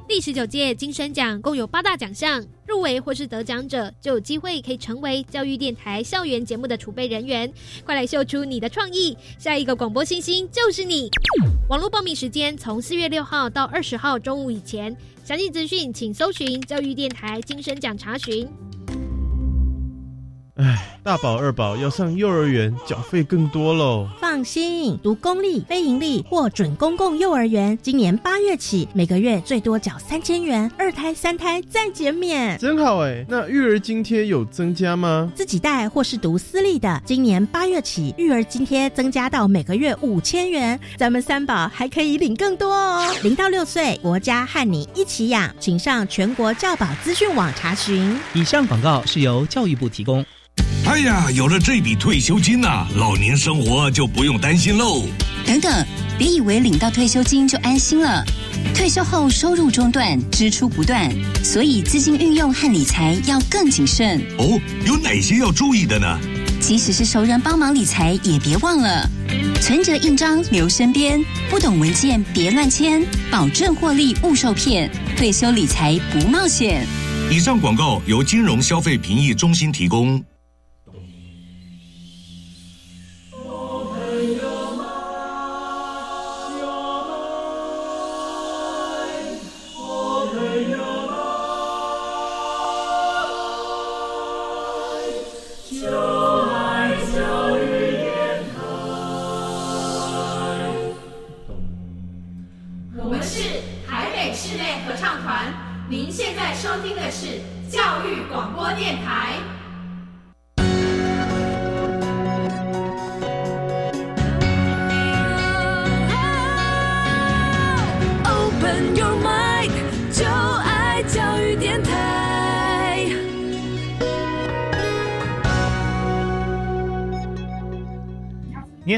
[0.09, 7.49] 第十九届金声奖共有八大奖项，入围或是得奖者就有机会可以成为教育电台校园节目的储备人员。
[7.85, 11.09] 快来秀出你的创意，下一个广播新星就是你！
[11.69, 18.45] 网络报名时间从四月六号到二十号中午以前，详细资讯请搜寻教育电台金声奖查询。
[20.57, 24.07] 唉，大宝、二宝要上幼儿园，缴费更多喽。
[24.19, 32.57] 放心，读公立、非盈利或准公共幼儿园，今年八月起，每个月最多缴三千元，二胎、三胎再减免。
[32.57, 33.23] 真好哎！
[33.29, 35.31] 那育儿津贴有增加吗？
[35.35, 43.13] 自己带或是读私立的，今年八月起，育儿津贴增加到每个月五千元，咱们三宝还可以领更多哦。
[43.21, 48.19] 零到六岁，国家和你一起养，请上全国教保资讯网查询。
[48.33, 50.25] 以上广告是由教育部提供。
[50.87, 55.05] 哎呀，有了这笔退休金呐、啊，老年生活就不用担心喽。
[55.45, 55.85] 等等，
[56.17, 58.23] 别以为领到退休金就安心了。
[58.73, 64.21] 退休后收入中断，支出不断，所以资金运用和理财要更谨慎。
[64.39, 66.17] 哦，有哪些要注意的呢？
[66.61, 69.07] 即使是熟人帮忙理财，也别忘了
[69.61, 74.89] 存折印章留身边，不懂文件别乱签，保证获利勿受骗。
[75.17, 76.87] 退休理财不冒险。
[77.29, 80.23] 以上广告由金融消费评议中心提供。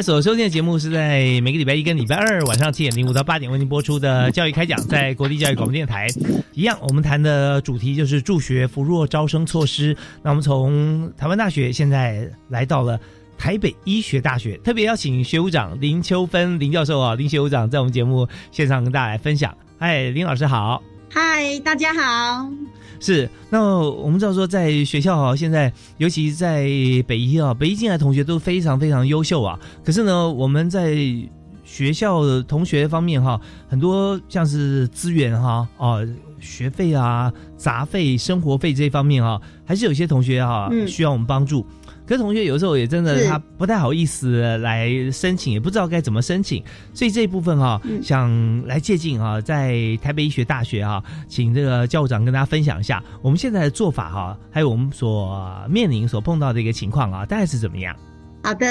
[0.02, 6.08] 所收听的节目是在每个礼拜一跟礼拜二晚上七点零五到八点为您播出的教育开讲，在国立教育广播电台。
[6.54, 9.96] 一样，我们谈的主题就是助学扶弱招生措施。
[10.24, 12.98] 那我们从台湾大学现在来到了
[13.38, 19.56] 台北医学大学，特别邀请学务长林秋芬林教授啊，林学务长在我们节目线上跟大家来分享。
[19.78, 20.82] 嗨，林老师好。
[21.12, 22.48] 嗨，大家好。
[23.00, 26.64] 是，那我们知道说，在学校啊，现在尤其在
[27.08, 29.60] 北医啊，北医进来的同学都非常非常优秀啊。
[29.84, 30.96] 可是呢，我们在
[31.64, 35.98] 学校的同学方面哈，很多像是资源哈啊，
[36.40, 41.66] 学费啊、杂费、生活费这方面哈，还是有些同学哈、嗯需要我们帮助。
[42.10, 48.02] 可是同学有时候也真的他不太好意思来申请，也不知道该怎么申请，所以这一部分哈、嗯。
[48.02, 53.04] 想来借鉴哈、在台北医学大学哈、请这个教务长跟大家分享一下。
[53.22, 57.96] 我们现在的做法哈、还有我们所面临所碰到的一个情况啊，大概是怎么样？
[58.42, 58.66] 好的，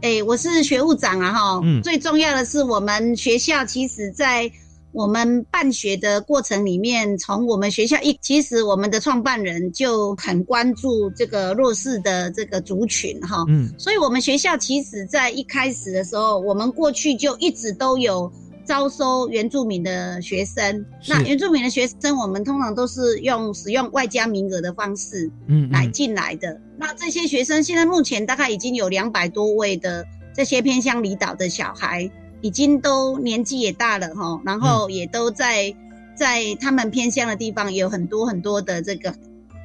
[0.00, 1.82] 哎，我是学务长啊，哈、嗯。
[1.82, 4.50] 最重要的是我们学校其实在
[4.92, 13.72] 我们办学的过程里面，从我们学校一，其实我们的创办人就很关注这个弱势的这个族群哈，嗯。
[13.78, 18.32] 所以我们学校其实在一开始的时候，我们过去就一直都有。
[18.64, 25.68] 招收原住民的学生，那原住民的学生，我们通常都是用使用外加名额的方式，嗯。
[25.68, 26.60] 来进来的。
[26.78, 32.08] 那这些学生现在目前大概已经有两百多位的这些偏乡离岛的小孩，
[32.42, 35.74] 已经都年纪也大了哈，然后也都在
[36.14, 39.14] 在他们偏乡的地方有很多很多的这个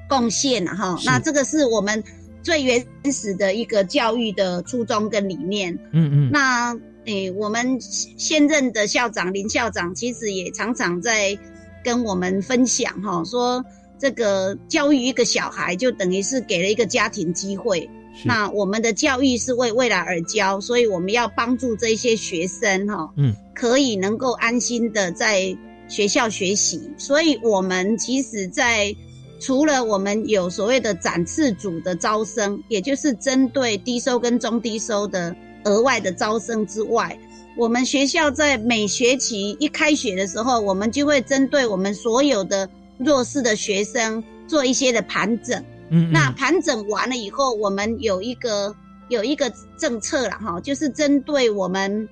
[0.08, 0.98] 贡献了哈。
[1.04, 2.02] 那这个是我们
[2.42, 5.78] 最原始的一个教育的初衷跟理念。
[5.92, 6.74] 嗯嗯，那
[7.06, 11.38] 诶，我们现任的校长林校长其实也常常在
[11.84, 13.64] 跟我们分享哈，说
[13.98, 17.90] 这个教育一个小孩就等于是给了一个家庭机会。
[18.24, 25.56] 那我们的教育是为未来而教，所以我们要帮助这些学生哈，嗯，可以能够安心的在
[25.88, 26.92] 学校学习。
[26.98, 28.96] 所以我们其实，在
[29.40, 37.18] 除了我们有所谓的展翅组的招生，也就是针对低收跟中低收的额外的招生之外，
[37.56, 45.64] 我们学校在每学期一开学的时候，我们就会针对我们所有的弱势的学生做一些的盘整。
[45.90, 48.76] 嗯，那盘整完了以后，我们有一个
[49.10, 52.08] 有一个政策了哈，就是针对我们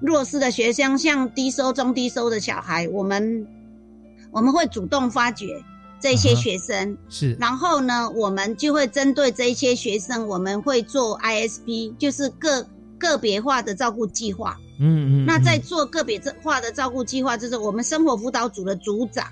[0.00, 3.46] 弱势的学生，像低收、中低收的小孩，我们
[4.30, 5.62] 我们会主动发掘
[6.00, 6.96] 这些学生。
[7.08, 12.66] 是，然后呢，我们就会针对这些学生，我们会做 ISP，就是个
[12.98, 14.56] 个别化的照顾计划。
[14.78, 15.26] 嗯嗯。
[15.26, 19.26] 那在做个别化的照顾计划，就是我们生活辅导组的组长，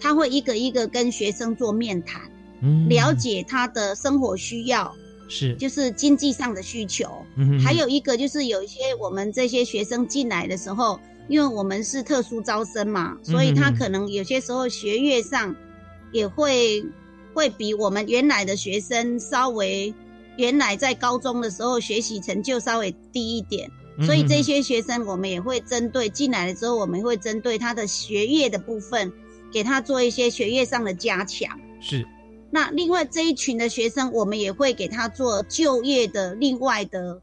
[0.00, 2.20] 他会一个一个跟学生做面谈，
[2.60, 4.94] 嗯，了解他的生活需要，
[5.28, 7.08] 是，就是经济上的需求。
[7.36, 15.54] 嗯，还有一个就是有一些我们这些学生进来的时候，因为我们是特殊招生嘛，所以他可能有些时候学业上
[16.12, 16.84] 也会
[17.34, 19.92] 会比我们原来的学生稍微
[20.36, 23.70] 原来在高中的时候学习成就稍微低一点。
[24.06, 29.12] 所以这些学生，我们也会针对进来了之后，我们会针对他的学业的部分，
[29.52, 31.58] 给他做一些学业上的加强。
[31.80, 32.06] 是。
[32.50, 37.20] 那另外这一群的学生，我们也会给他做就业的另外的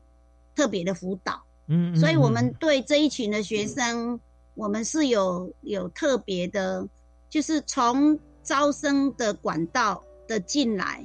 [0.56, 1.44] 特别的辅导。
[1.68, 1.96] 嗯。
[1.96, 4.20] 所以我们对这一群的学生，
[4.54, 6.88] 我们是有有特别的，
[7.30, 11.04] 就是从招生的管道的进来，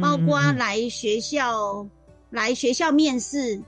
[0.00, 1.86] 包括来学校
[2.30, 3.62] 来学校面试。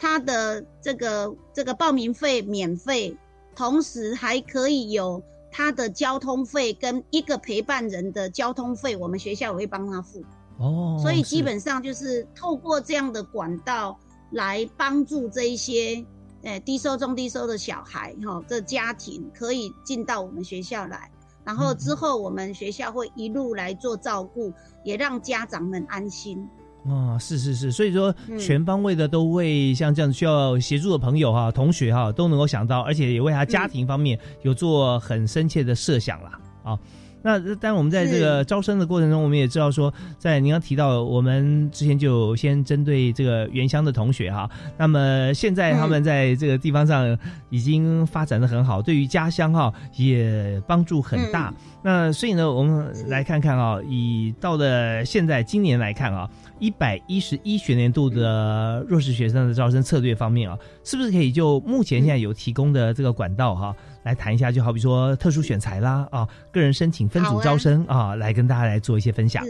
[0.00, 3.16] 他的这个这个报名费免费，
[3.56, 5.20] 同时还可以有
[5.58, 10.22] 他的交通费跟一个陪伴人的交通费，我们学校也会帮他付。
[10.56, 13.98] 哦，所以基本上就是透过这样的管道
[14.30, 16.06] 来帮助这一些
[16.44, 21.10] 呃低收中低收的小孩哈，这家庭可以进到我们学校来，
[21.42, 24.52] 然后之后我们学校会一路来做照顾，
[24.84, 26.48] 也让家长们安心。
[26.88, 36.38] 哦，是是是，所以说全方位的都为像这样需要协助的朋友哈、同学哈都能够想到，而且也为他家庭方面有做很深切的设想啦。
[36.62, 36.78] 啊。
[37.20, 44.48] 那当然，我们在这个招生的过程中，我们也知道说，在您刚提到，我们之前就先针对这个原乡的同学哈，
[44.78, 47.18] 那么现在他们在这个地方上
[47.50, 51.52] 已经发展的很好，对于家乡哈也帮助很大。
[51.82, 63.74] 那所以呢，我们来看看啊，以到了现在今年来看啊，一百一十一学年度的弱势学生的招生策略方面啊，是不是可以就目前现在有提供的这个管道哈？
[64.04, 69.44] 来谈一下，就好比说特殊选材啦，啊，个人申请分组招生啊，来跟大家来做一些分享。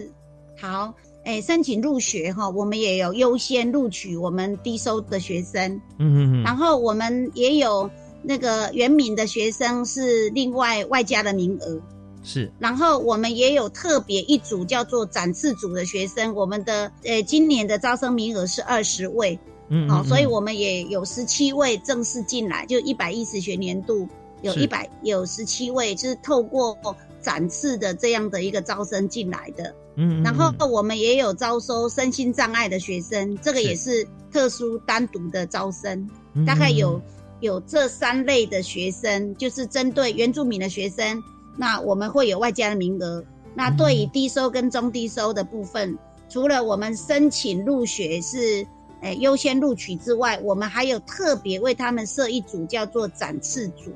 [0.60, 0.92] 好，
[1.24, 7.88] 哎，申请入学哈，我们也有优先录取我们低收的学生，嗯嗯嗯，然后我们也有
[8.22, 11.80] 那个原名的学生是另外外加的名额，
[12.22, 24.08] 是，然后我们也有特别一组叫做展翅组的学生，我们的呃今年的招生名额是二十位，嗯，好，所以我们也有十七位正式进来，就一百一十学年度。
[24.40, 26.78] 有一百有十七位，就是透过
[27.20, 29.74] 展翅的这样的一个招生进来的。
[29.96, 36.08] 嗯，然后我们也有招收身心障碍的学生，这个也是特殊单独的招生。
[36.46, 37.02] 大概有
[37.40, 41.20] 有这三类的学生，就是针对原住民的学生，
[41.58, 43.22] 那我们会有外加的名额。
[43.54, 45.98] 那对于低收跟中低收的部分，
[46.30, 48.66] 除了我们申请入学是
[49.02, 53.92] 诶优先录取之外，我们还有特别为他们设一组叫做展翅组。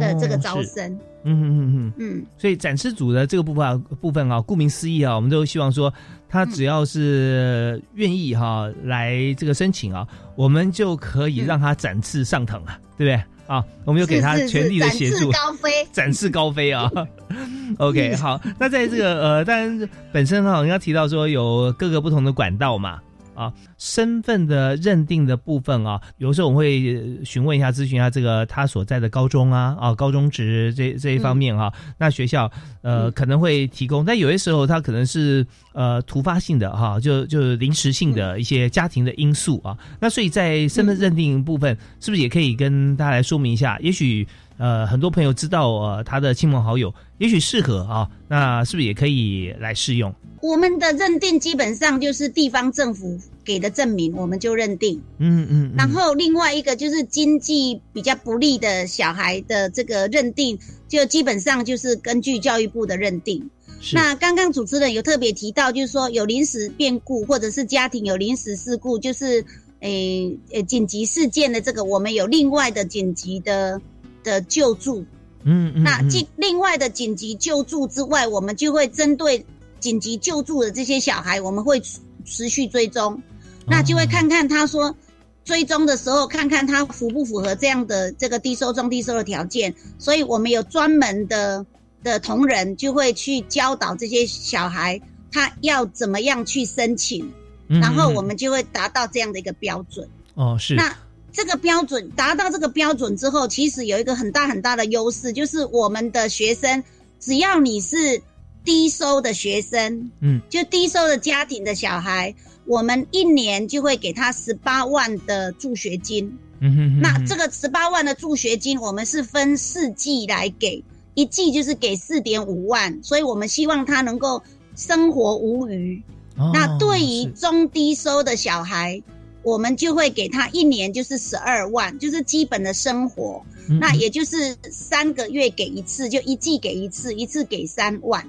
[0.00, 0.90] 的这个招生，
[1.24, 5.92] 嗯嗯嗯嗯嗯，所以展示组的这个部分啊，部分啊，顾名思义啊，我们都希望说，
[6.26, 13.64] 他只要是愿意哈来这个申请啊，我们就可以让他展翅上腾啊，对不对啊？
[13.84, 16.90] 我们就给他全力的协助，高飞，展翅高飞啊。
[17.78, 23.00] OK，好，那在这个呃，当然本身哈，你要提到说有各个不同的管道嘛。
[23.34, 32.50] 啊，身份的认定的部分啊，有时候我们会询问一下、咨询一下这个他所在的高中啊，啊，高中职这这一方面哈，那学校
[32.82, 43.78] 呃可能会提供，但有些时候他可能是呃突发性的哈，就就临时性的一些家庭的因素啊，那所以在身份认定部分，是不是也可以跟大家来说明一下？
[43.80, 44.26] 也许
[44.58, 50.14] 呃很多朋友知道呃他的亲朋好友，也许适合啊，那是不是也可以来试用？
[50.40, 55.00] 我们的认定基本上就是地方政府给的证明，我们就认定。
[55.18, 55.72] 嗯嗯。
[55.76, 63.50] 然后另外一个就是经济比较不利的小孩的这个认定，就基本上就是根据教育部的认定。
[63.92, 69.44] 那刚刚主持人有特别提到，就是说有临时变故或者是家庭有临时事故，就是
[69.80, 73.80] 诶诶紧急事件的这个，我们有另外的紧急的
[74.24, 75.04] 的救助。
[75.44, 75.84] 嗯嗯。
[75.84, 79.46] 那紧另外的紧急救助之外，我们就会针对。
[79.80, 81.78] 紧急救助的这些小孩，我们会
[82.24, 83.20] 持续追踪，
[83.66, 84.96] 那就会看看他说
[85.44, 89.74] 追踪的时候，看看他符不符合这样的这个低收中低收的条件。
[89.98, 91.66] 所以我们有专门的
[92.02, 94.98] 的同仁就会去教导这些小孩，
[95.30, 97.30] 他要怎么样去申请，
[97.68, 100.08] 然后我们就会达到这样的一个标准。
[100.32, 100.74] 哦，是。
[100.76, 100.96] 那
[101.34, 106.82] 这个标准达到这个标准之后，其实有一个很大很大的优势，就是我们的学生，
[107.20, 108.22] 只要你是。
[108.64, 116.38] 低收的学生，嗯，就低收的家庭的小孩，我们一年就会给他十八万的助学金。
[116.60, 120.82] 嗯哼那这个十八万的助学金，我们是分四季来给，
[121.12, 124.42] 一季就是给四点五万，所以我们希望他能够
[124.74, 126.02] 生活无虞。
[126.38, 129.02] 哦那对于中低收的小孩，
[129.44, 133.44] 我们就会给他一年就是十二万，就是基本的生活。
[133.68, 138.22] 嗯那也就是三个月给一次，就一季给一次，一次给三万。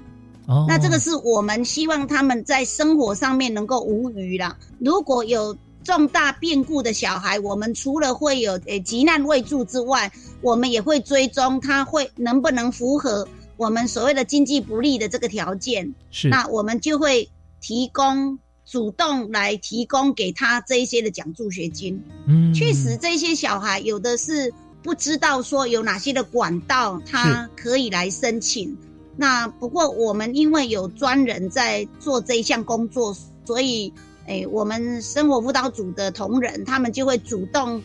[0.46, 4.56] 哦那这个是我们希望他们在生活上面能够无虞啦。
[4.78, 10.10] 如果有重大变故的小孩，我们除了会有诶急难未助之外，
[10.40, 15.94] 我们也会追踪他会能不能符合我们所谓的经济不利的这个条件。
[16.10, 17.28] 是那我们就会
[17.60, 22.02] 提供主动来提供给他这一些的奖助学金。
[22.26, 24.52] 嗯确实这些小孩有的是
[24.82, 28.76] 不知道说有哪些的管道他可以来申请。
[29.16, 33.90] 那不过我们因为有专人在做这一项工作，所以
[34.26, 37.80] 诶，我们生活辅导组的同仁他们就会主动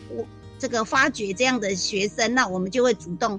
[0.58, 3.38] 这个发掘这样的学生，那我们就会主动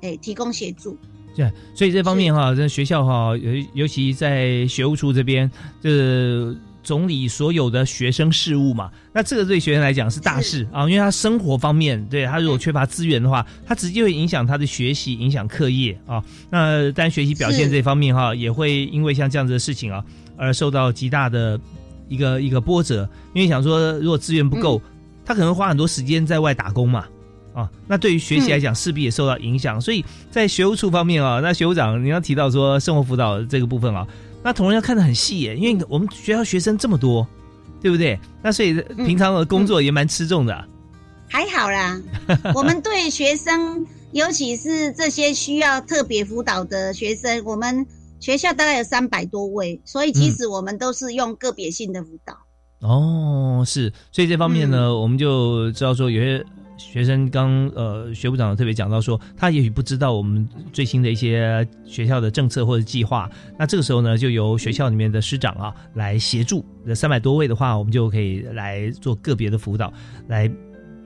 [0.00, 0.96] 诶提供协助。
[1.34, 5.50] 对，所以这方面哈，在学校哈，尤尤其在学务处这边，
[5.82, 6.56] 这
[6.86, 16.22] 总理所有的学生事务嘛，那这个对学生来讲是大事啊，因为他生活方面，对他如果缺乏资源的话，他直接会影响他的学习，影响课业啊。
[16.48, 20.04] 那但学习表现是这方面哈，也会因为像这样子的事情啊，
[20.36, 21.58] 而受到极大的
[22.08, 23.08] 一个一个波折。
[23.34, 24.80] 因为想说，如果资源不够，
[25.24, 27.04] 他可能花很多时间在外打工嘛。
[27.52, 29.80] 啊，那对于学习来讲，势必也受到影响。
[29.80, 34.06] 所以在学务处方面啊，那学务长你要提到说生活辅导这个部分啊，
[34.46, 37.26] 那同仁要看得很细耶，因为我们学校学生这么多，
[37.82, 38.16] 对不对？
[38.44, 40.64] 那所以平常的工作也蛮吃重的。
[41.28, 42.00] 还好啦，
[42.54, 47.84] 我们对学生，尤其是这些需要特别辅导的学生，我们
[48.20, 52.38] 学校大概有三百多位，所以其实我们都是用个别性的辅导。
[52.86, 56.46] 哦，是，所以这方面呢，我们就知道说有些。
[56.76, 63.30] 学生刚呃，学部长特别讲到说，他也许不知道我们最新的一些学校的政策或者计划。
[63.58, 66.64] 那这个时候呢，就由学校里面的师长啊来协助。
[66.86, 69.92] 这三百多位的话，我们就可以来做个别的辅导，
[70.28, 70.50] 来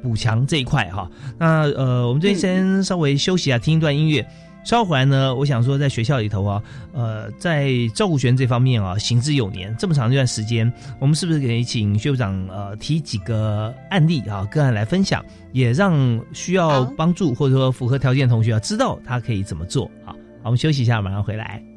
[0.03, 1.11] 补强这一块哈。
[1.39, 4.27] 那呃，我们这先稍微休息啊，听一段音乐。
[4.65, 21.70] 稍后来呢，我想说，在学校里头啊，呃，在照顾学生这方面啊，行之有年，这么长一段时间，我们是不是可以请薛部长呃提几个案例啊，个案来分享，也让需要帮助或者说符合条件的同学啊，知道他可以怎么做啊，好，我们休息一下，马上回来。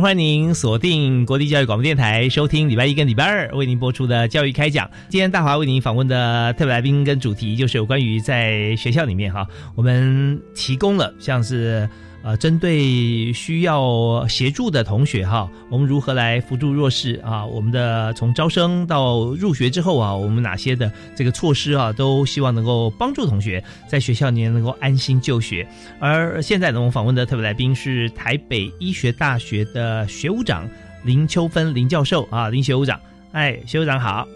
[0.00, 4.90] 欢迎您锁定国立教育广播电台，收听礼拜一跟礼拜二为您播出的教育开讲。
[5.10, 11.86] 今天大华为您访问的特别来宾跟主题，就是有关于在学校里面哈，我们提供了像是。
[12.22, 17.46] 呃，针对需要协助的同学哈，我们如何来扶助弱势啊？
[17.46, 25.66] 我们的从招生到入学之后啊，我们哪些的这个措施啊，都希望能够帮助同学在学校里面能够安心就学。
[25.98, 30.68] 而现在呢，我们访问的特别来宾是台北医学大学的学务长
[31.02, 33.00] 林秋芬林教授啊，林学务长，
[33.32, 34.26] 哎，学务长好。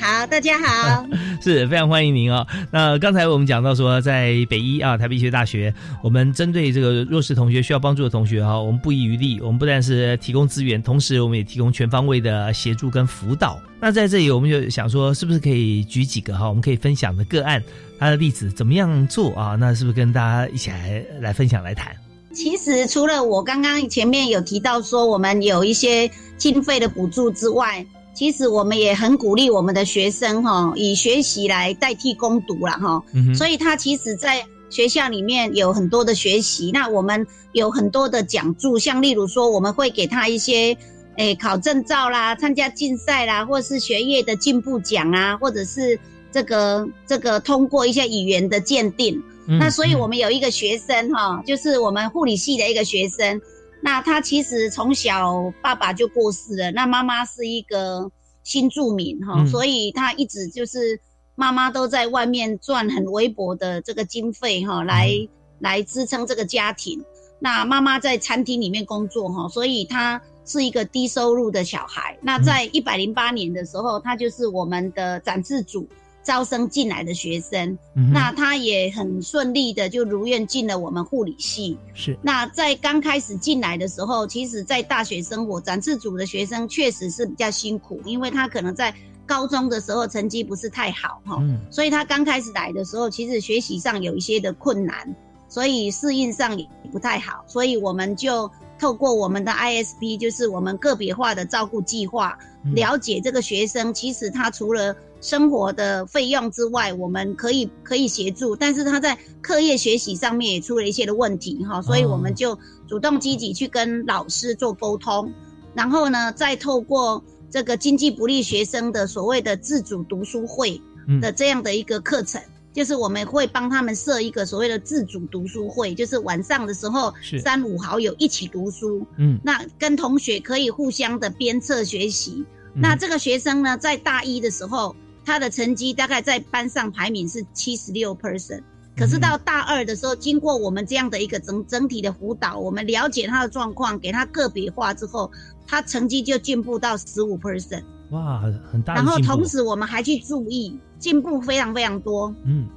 [0.00, 1.06] 好，大家好，
[1.42, 2.44] 是非常欢迎您哦。
[2.70, 5.72] 那刚才我们讲到说，在北医啊，台北医学大学，
[6.02, 13.60] 我们针对这个弱势同学需要帮助的同学哈，我们不遗余力，我们不但是提供资源，同时我们也提供全方位的协助跟辅导。
[13.78, 17.62] 那在这里，我们就想说，是不是可以举几个哈，我们可以分享的个案，
[17.98, 19.54] 他的例子怎么样做啊？
[19.54, 21.94] 那是不是跟大家一起来来分享来谈？
[22.32, 27.86] 其实除了我刚刚前面有提到说，我们有一些经费的补助之外。
[28.14, 33.02] 其实我们也很鼓励我们的学生哈，以学习来代替攻读了哈。
[33.12, 36.70] 嗯、所以他其实，在学校里面有很多的学习。
[36.72, 40.76] 那我们有很多的讲助，像例如说，我们会给他一些，
[41.16, 45.98] 诶，考证照啦，参加竞赛啦，或是学业的进步奖啊，或者是
[46.30, 49.20] 这个这个通过一些语言的鉴定。
[49.46, 53.40] 嗯、那所以我们有一个学生哈，就是我们护理系的一个学生。
[53.84, 58.10] 那他其实从小爸爸就过世了，那妈妈是一个
[58.42, 60.98] 新住民哈，嗯所以他一直就是
[61.34, 65.10] 妈妈都在外面赚很微薄的这个经费哈，来
[65.58, 67.04] 来支撑这个家庭。
[67.38, 72.16] 那妈妈在餐厅里面工作哈，所以他是一个低收入的小孩。
[72.22, 75.86] 那在一百零八年的时候，他就是我们的展示组
[76.24, 77.78] 招生进来的学生。
[77.94, 81.78] 嗯那他也很顺利的就如愿进了我们护理系。
[81.94, 88.92] 是那在刚开始进来的时候，其实，在大学生活，展示组的学生确实是比较辛苦，因为他可能在
[89.26, 95.14] 高中的时候成绩不是太好哈，嗯所以他刚开始来的时候，其实学习上有一些的困难，
[95.48, 104.94] 所以适应上也不太好，所以我们就透过我们的 ISP，就是我们个别化的照顾计划，嗯了解这个学生，其实他除了
[105.24, 115.32] 生活的费用之外，我们可以可以协助，但是他在课业学习上面也出了一些的问题哈，所以我们就主动积极去跟老师做沟通，
[115.72, 122.38] 然后呢，再透过这个经济不利学生的所谓的自主读书会嗯的这样的一个课程。
[122.74, 132.44] 就是我们会帮他们设一个所谓的自主读书会，就是晚上的时候三五好友一起读书，嗯那跟同学可以互相的鞭策学习。
[132.74, 138.62] 嗯那这个学生呢，在大一的时候，他的成绩大概在班上排名是七十六 percent。
[138.96, 145.30] 可是到大二的时候，经过我们这样的一个整整体的辅导，我们了解他的状况，给他个别化之后，
[145.66, 147.82] 他成绩就进步到十五 percent。
[148.10, 152.32] 哇，很很大然后同时我们还去注意进步非常非常多。
[152.44, 152.68] 嗯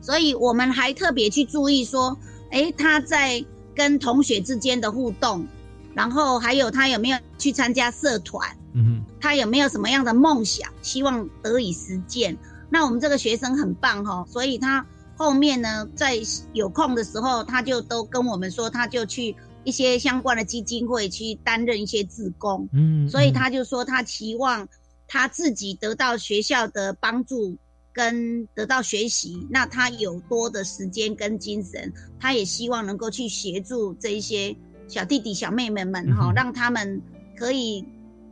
[0.00, 2.16] 所以我们还特别去注意说，
[2.50, 3.44] 诶，他在
[3.74, 5.46] 跟同学之间的互动，
[5.94, 12.36] 然后还有他有没有去参加社团，嗯他有没有什么样的梦想，希望得以实践。
[12.68, 14.84] 那我们这个学生很棒哈、所以他
[15.16, 16.18] 后面呢，在
[16.52, 22.68] 有空的时候，他就都跟我们说，他就去一些相关的基金会去担任一些志工。
[22.72, 24.66] 嗯所以他就说他期望
[25.06, 27.56] 他自己得到学校的帮助
[27.92, 34.56] 跟得到学习，那他有多的时间跟精神，他也希望能够去协助这一些
[34.88, 37.00] 小弟弟小妹妹们哈、嗯让他们
[37.36, 37.84] 可以。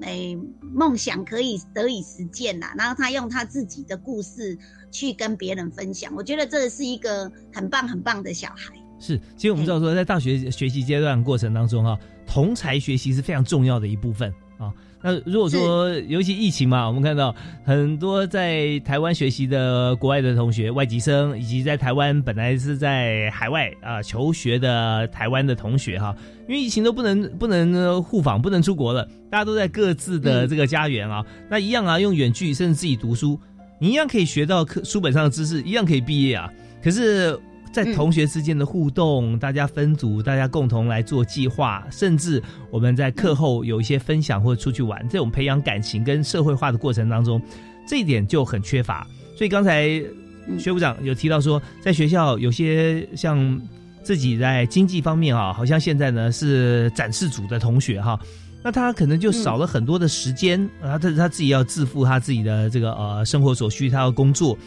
[0.03, 4.59] 诶，梦想可以得以实践呐，然后他用他自己的故事
[4.91, 8.75] 去跟别人分享，我觉得这是一个很棒很棒的小孩。
[8.99, 14.73] 是，其实我们知道说，在大学学习阶段过程当中哈、同才学习是非常重要的一部分啊。
[15.03, 17.35] 那如果说，尤其疫情嘛，我们看到
[17.65, 26.15] 很多在台湾学习的国外的同学、外籍生，以及在台湾本来是在海外啊求学的台湾的同学哈，
[26.49, 33.41] 因为疫情都不能不能呃互访，不能出国了，大家都在各自的这个家园啊，那一样啊，用远距甚至自己读书，
[33.81, 36.53] 你一样可以学到课书本上的知识，一样可以毕业啊。
[36.83, 37.39] 可是
[37.73, 47.41] 在同学之间的互动，大家分组，大家共同来做计划，甚至我们在课后有一些分享或者出去玩，这种培养感情跟社会化的过程当中，
[47.87, 49.07] 这一点就很缺乏。
[49.37, 50.03] 所以刚才
[50.59, 53.61] 薛部长有提到说，在学校有些像
[54.03, 58.19] 自己在经济方面啊，好像现在呢是展示组的同学哈。
[58.63, 64.59] 那他可能就少了很多的时间，啊，他他自己要自负他自己的这个呃生活所需，他要工作，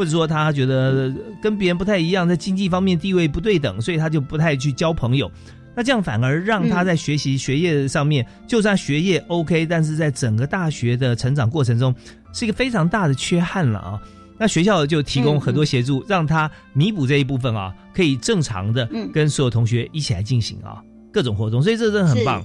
[0.00, 5.30] 或者说他觉得跟别人不太一样，在经济方面地位不对等，所以他就不太去交朋友。
[5.76, 11.94] 那这样反而让他在学习学业上面，就算学业 OK，但是在整个大学的成长过程中，
[12.32, 14.00] 是一个非常大的缺憾了啊。
[14.38, 20.80] 那学校就提供很多协助，让他弥补这一部分啊，可以正常的跟所有同学一起来进行啊
[21.12, 22.42] 各种活动，所以这真的很棒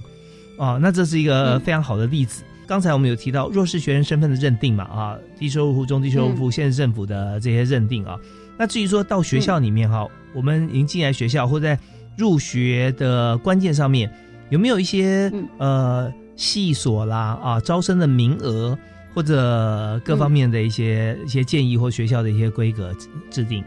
[0.58, 0.78] 啊。
[0.78, 2.42] 那这是一个非常好的例子。
[2.66, 8.16] 刚才我们有提到弱势学生身份的认定嘛啊，低收入户、中低收入户、县市政府的这些认定啊。
[8.58, 11.78] 那至于说到学校里面哈，我们已经进来学校或在
[12.16, 14.10] 入学的关键上面，
[14.50, 18.76] 有没有一些呃系所啦啊招生的名额？
[19.14, 23.64] 或者各方面的一些、一些建议或学校的一些规格制制定。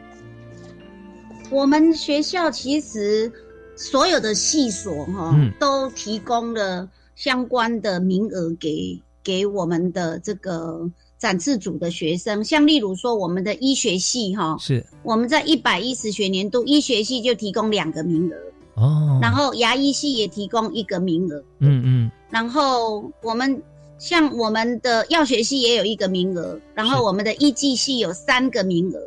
[1.50, 3.32] 我们学校其实
[3.76, 6.88] 所有的系所哈、嗯都提供了
[7.20, 14.86] 相关的名额给给我们的这个展示组的学生，像例如说我们的医学系哈，是。
[15.04, 23.62] 我们在一百一十学年度医学系就提供两个名额，哦，然后牙医系也提供一个名额，嗯嗯，然后我们
[23.98, 28.98] 像我们的药学系也有一个名额，然后我们的医技系有三个名额，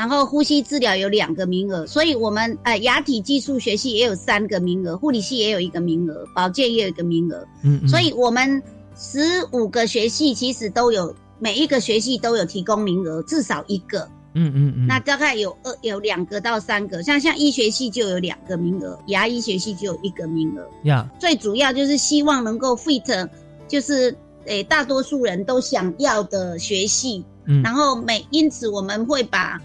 [0.00, 8.62] 然后呼吸治疗有两个名额，所以我们呃牙体技术学系也有三个名额，护理系也有一个名额，保健也有一个名额，嗯，所以我们
[8.96, 9.20] 十
[9.52, 14.08] 五个学系其实都有每一个学系都有提供名额，至少一个。
[14.32, 20.66] 嗯嗯嗯，那大概有二有两个到三个，像像医学系就有两个名额，牙医学系就有一个名额。
[20.84, 23.28] 呀，最主要就是希望能够 fit，
[23.68, 27.22] 就是诶大多数人都想要的学系。
[27.44, 29.60] 嗯然后每因此我们会把，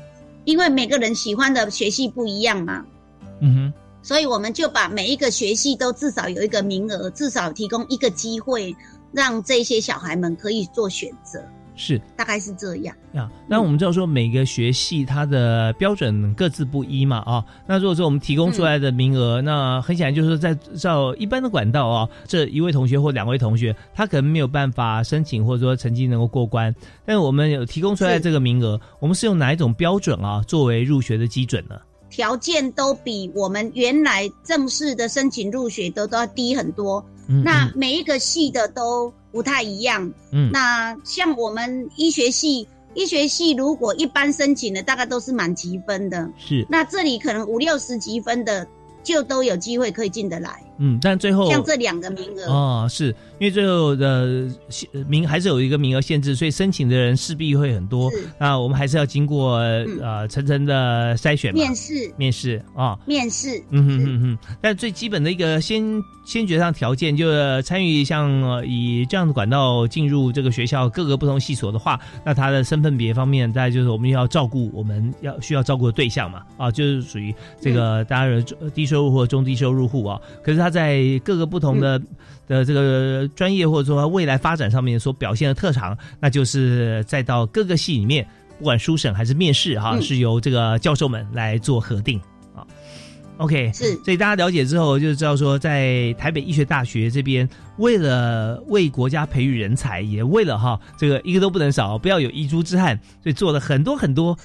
[0.46, 2.86] 因为每个人喜欢的学系不一样嘛，
[3.41, 8.76] 嗯哼，所以我们就把每一个学系都至少有一个名额，至少提供一个机会，
[9.12, 11.43] 让这些小孩们可以做选择，
[11.76, 12.96] 是大概是这样。
[13.14, 13.30] 呀。
[13.48, 17.46] 那我们知道说每个学系它的标准各自不一嘛啊。
[17.68, 26.74] 那如果说我们提供出来的名额，那很显然就是说在照一般的管道啊，这一位同学或两位同学，他可能没有办法申请或者说成绩能够过关，
[27.06, 31.76] 但是我们有提供出来这个名额，我们是用哪一种标准啊作为入学的基准呢？
[32.16, 37.05] 条件都比我们原来正式的申请入学都都要低很多。
[37.28, 40.09] 嗯那每一个系的都不太一样。
[40.32, 48.66] 嗯那像我们医学系，医学系如果一般申请的大概都是满级分的，是那这里可能五六十级分的
[49.03, 50.63] 就都有机会可以进得来。
[50.78, 52.52] 嗯，但最后像这两个名额。
[52.52, 53.08] 哦，是
[53.40, 58.12] 因为最后的限名还是有一个名额限制，所以申请的人势必会很多。
[58.40, 59.58] 那我们还是要经过、
[60.02, 62.14] 呃层层的筛选嘛，面试。
[62.18, 62.98] 面试啊。
[63.06, 65.84] 面试，嗯哼哼哼，但最基本的一个先
[66.26, 80.20] 先决上条件，就是参与像、呃以这样的管道进入这个学校各个不同系所的话，那他的身份别方面，大概就是我们要照顾我们要需要照顾的对象嘛，啊，就是属于这个大家的低收入或中低收入户啊。
[80.42, 81.99] 可是他在各个不同的、
[82.47, 88.26] 的这个专业或者说未来发展上面所表现的特长，那就是再到各个系里面，
[88.57, 90.01] 不管书审还是面试哈、嗯。
[90.01, 92.20] 是由这个教授们来做核定。
[92.55, 92.66] 啊。
[93.38, 104.38] OK，是，所以大家了解之后就知道说，在台北医学大学这边，为了为国家培育人才，也为了哈这个一个都不能少，不要有遗珠之憾，所以做了很多很多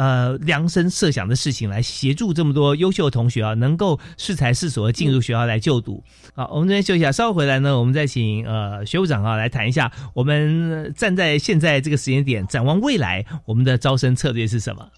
[0.00, 6.02] 呃量身设想的事情，来协助这么多优秀的同学啊，能够适才适所的进入学校来就读。
[6.34, 14.88] 好，我们这边休息一下，稍后回来呢，我们再请呃学务长啊来谈一下，我们站在现在这个时间点，展望未来，我们的招生策略是什么？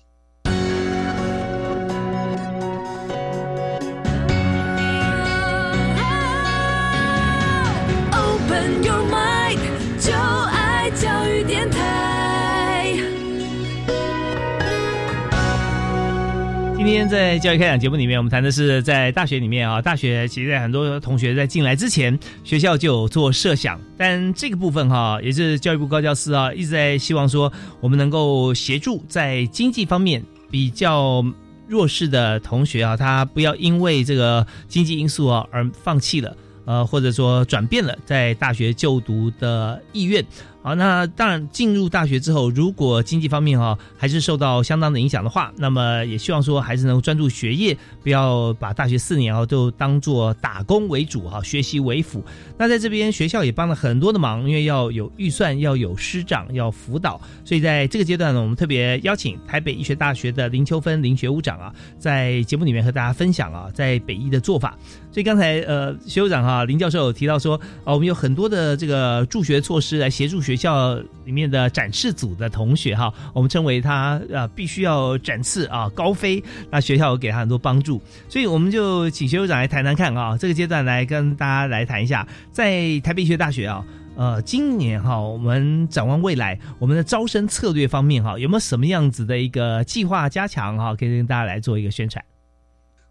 [16.85, 30.21] 今天在教育开讲节目里面，我们谈的是在大学里面啊，大学其实在很多同学在进来之前，学校就有做设想，但这个部分哈、也是教育部高教司啊一直在希望说，我们能够协助在经济方面
[30.51, 31.25] 比较
[31.69, 36.37] 弱势的同学啊，他不要因为这个经济因素啊而放弃了。
[36.65, 40.25] 呃，或者说转变了在大学就读的意愿。
[40.63, 52.25] 好，那当然进入大学之后，如果经济方面哈、还是受到相当的影响的话，那么也希望说孩子能够专注学业，不要把大学四年啊都当做打工为主哈、学习为辅。
[52.57, 64.79] 那在这边学校也帮了很多的忙，因为要有预算，要有师长，要辅导，所以在这个阶段呢，我们特别邀请台北医学大学的林秋芬林学务长啊，在节目里面和大家分享啊，在北医的做法。
[65.11, 70.95] 所以刚才呃，学务长哈、林教授有提到说，啊，我们有很多的这个助学措施来协助学学校
[71.25, 83.83] 里面的展示组的同学哈、我们称为他呃必须要展翅啊高飞，那学校有给他很多帮助，所以我们就请学务长来谈谈看啊，这个阶段来跟大家来谈一下，在台北医学大学啊。
[84.15, 92.23] 呃，今年哈，我们展望未来，我们的招生策略方面哈，有没有什么样子的一个计划加强哈，可以跟大家来做一个宣传？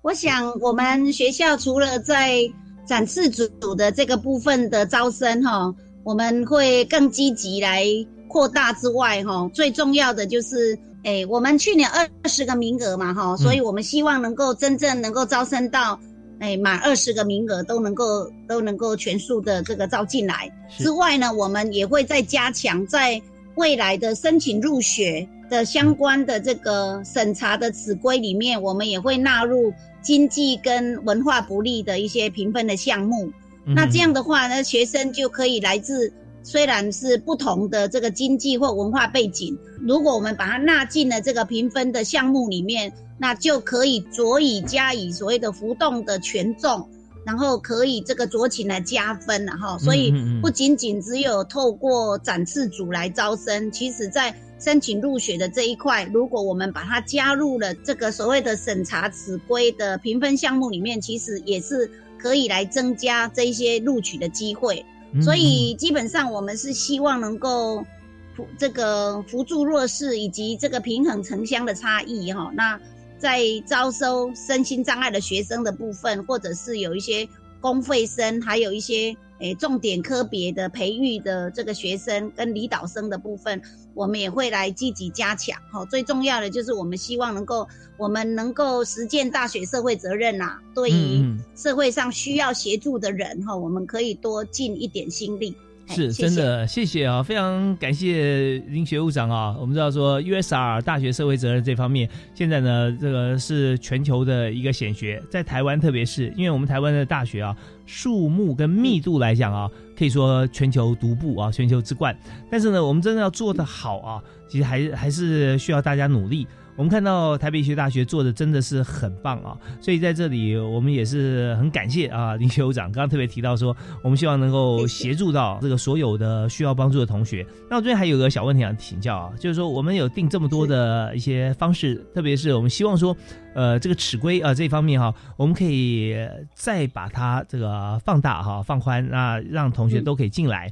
[0.04, 2.38] 我想我们学校除了在
[2.86, 5.74] 展示组的这个部分的招生哈，
[6.04, 7.86] 我们会更积极来
[8.28, 16.00] 扩大之外哈，最重要的就是，诶，我们去年二十个名额嘛哈，所以我们希望能够真正能够招生到。
[16.40, 20.52] 哎，满二十个名额都能够都能够全数的这个招进来。
[20.76, 23.22] 之外呢，我们也会再加强在
[23.54, 29.72] 未来的申请入学的相关的这个审查的指规里面，我们也会纳入
[30.02, 33.32] 经济跟文化不利的一些评分的项目。
[33.66, 36.12] 嗯那这样的话呢，学生就可以来自
[36.44, 46.90] 虽然是不同的这个经济或文化背景，如果我们把它纳进了这个评分的项目里面，那就可以佐以加以所谓的浮动的权重，
[47.24, 49.78] 然后可以这个酌情来加分了哈。
[49.78, 61.92] 所以不仅仅只有透过展示组来招生，其实在申请入学的这一块，如果我们把它加入了这个所谓的审查指规的评分项目里面，其实也是
[62.22, 64.86] 可以来增加这一些录取的机会。
[65.14, 67.86] 嗯所以基本上我们是希望能够
[68.34, 72.50] 扶这个扶助弱势以及这个平衡城乡的差异哈。
[72.54, 72.80] 那
[73.18, 77.28] 在招收身心障碍的学生的部分，或者是有一些
[77.60, 83.62] 公费生，还有一些诶重点科别的培育的这个学生跟离岛生的部分，
[83.94, 85.60] 我们也会来积极加强。
[85.72, 87.68] 哈，最重要的就是我们希望能够，
[87.98, 91.26] 我们能够实践大学社会责任呐，对于
[91.56, 95.56] 社会上需要协助的人哈，我们可以多尽一点心力。
[95.88, 99.58] 是真的，谢谢啊，非常感谢林学务长啊。
[99.60, 107.54] 我们知道说 USR 大学社会责任这方面，现在呢，这个是全球的一个显学，在台湾特别是，因为我们台湾的大学啊，
[107.92, 112.18] 树木跟密度来讲啊，可以说全球独步啊，全球之冠。
[112.50, 116.48] 但是呢，我们真的要做得好啊，其实还还是需要大家努力。
[116.76, 122.92] 我们看到台北医学大学做的真的是很棒啊，所以在这里我们也是很感谢啊林学长。
[122.92, 127.46] 刚刚特别提到说，我们希望能够协助到这个所有的需要帮助的同学。
[127.70, 133.16] 那我这边还有个小问题想请教啊，就是说我们有定这么多的一些方式，特别是我们希望说，
[133.54, 136.16] 呃，这个尺规啊这方面哈，我们可以
[136.54, 140.72] 再把它这个放大哈，放宽，那让同学都可以进来。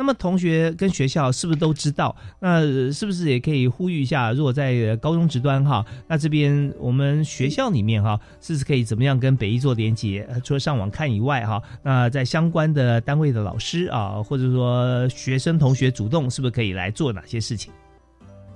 [0.00, 2.16] 那么同学跟学校是不是都知道？
[2.38, 4.32] 那是不是也可以呼吁一下？
[4.32, 10.26] 如果在高中职端哈，那这边我们学校里面哈，是不是可以怎么样跟北医做连接？
[10.42, 17.70] 除了上网看以外哈，那在相关的单位的老师啊，或者说学生同学主动，是不是可以来做哪些事情？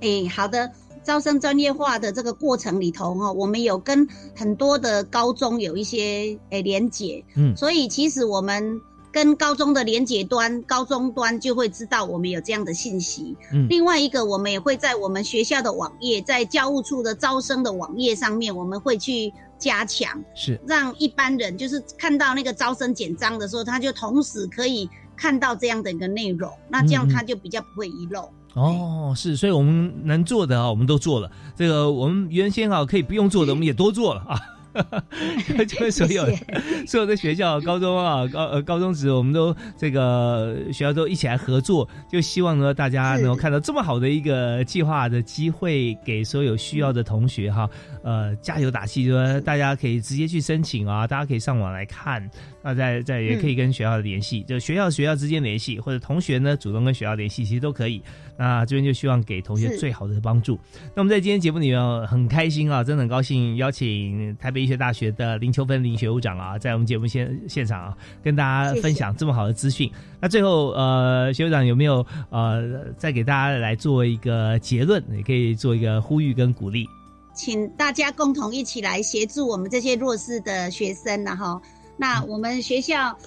[0.01, 0.71] 哎，好的，
[1.03, 8.81] 招生专业化的这个过程里头哈，我们有跟很多的高中有一些诶连结，嗯，所以其实我们。
[9.15, 13.33] 跟高中的连接端，高中端就会知道我们有这样的信息。
[13.53, 28.29] 嗯，另外一个，我们也会在我们学校的网页，在教务处的招生的网页上面，我们会去加强，是让一般人就是看到那个招生简章的时候，他就同时可以看到这样的一个内容，那这样他就比较不会遗漏。
[28.55, 31.31] 哦，是，所以我们能做的啊，我们都做了。
[31.55, 34.37] 这个我们原先啊可以不用做的， 我们也多做了啊。
[35.67, 36.25] 就是所有
[36.85, 47.69] 所有的学校，高中啊，高呃高中时，我们都这个学校都一起来合作，就希望呢大家能够看到这么好的一个计划的机会，给所有需要的同学哈，
[48.03, 52.29] 呃加油打气，就说大家可以直接去申请啊，大家可以上网来看，
[52.61, 58.01] 那在在也可以跟学校联系，就学校学校之间联系，或者同学呢主动跟学校联系，其实都可以。
[58.37, 60.59] 那这边就希望给同学最好的帮助。
[60.93, 69.89] 那我们在今天节目里面很开心啊，真的很高兴邀请台北医学大学的林秋芬林学务长啊，在我们节目现现场啊，跟大家分享这么好的资讯。
[70.19, 76.87] 那最后呃，学务长有没有呃，再给大家来做一个结论，也可以做一个呼吁跟鼓励，
[77.33, 81.61] 请大家共同一起来协助我们这些弱势的学生然后
[81.95, 83.17] 那我们学校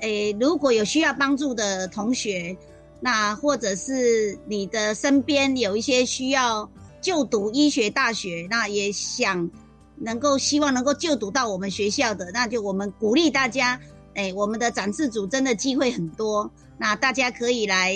[0.00, 2.56] 诶，如果有需要帮助的同学。
[3.00, 6.68] 那或者是你的身边有一些需要
[7.00, 9.48] 就读医学大学，那也想
[9.96, 13.78] 能够希望能够就读到我们学校的，那就我们鼓励大家，
[14.14, 17.94] 哎，我们的展示组真的机会很多，那大家可以来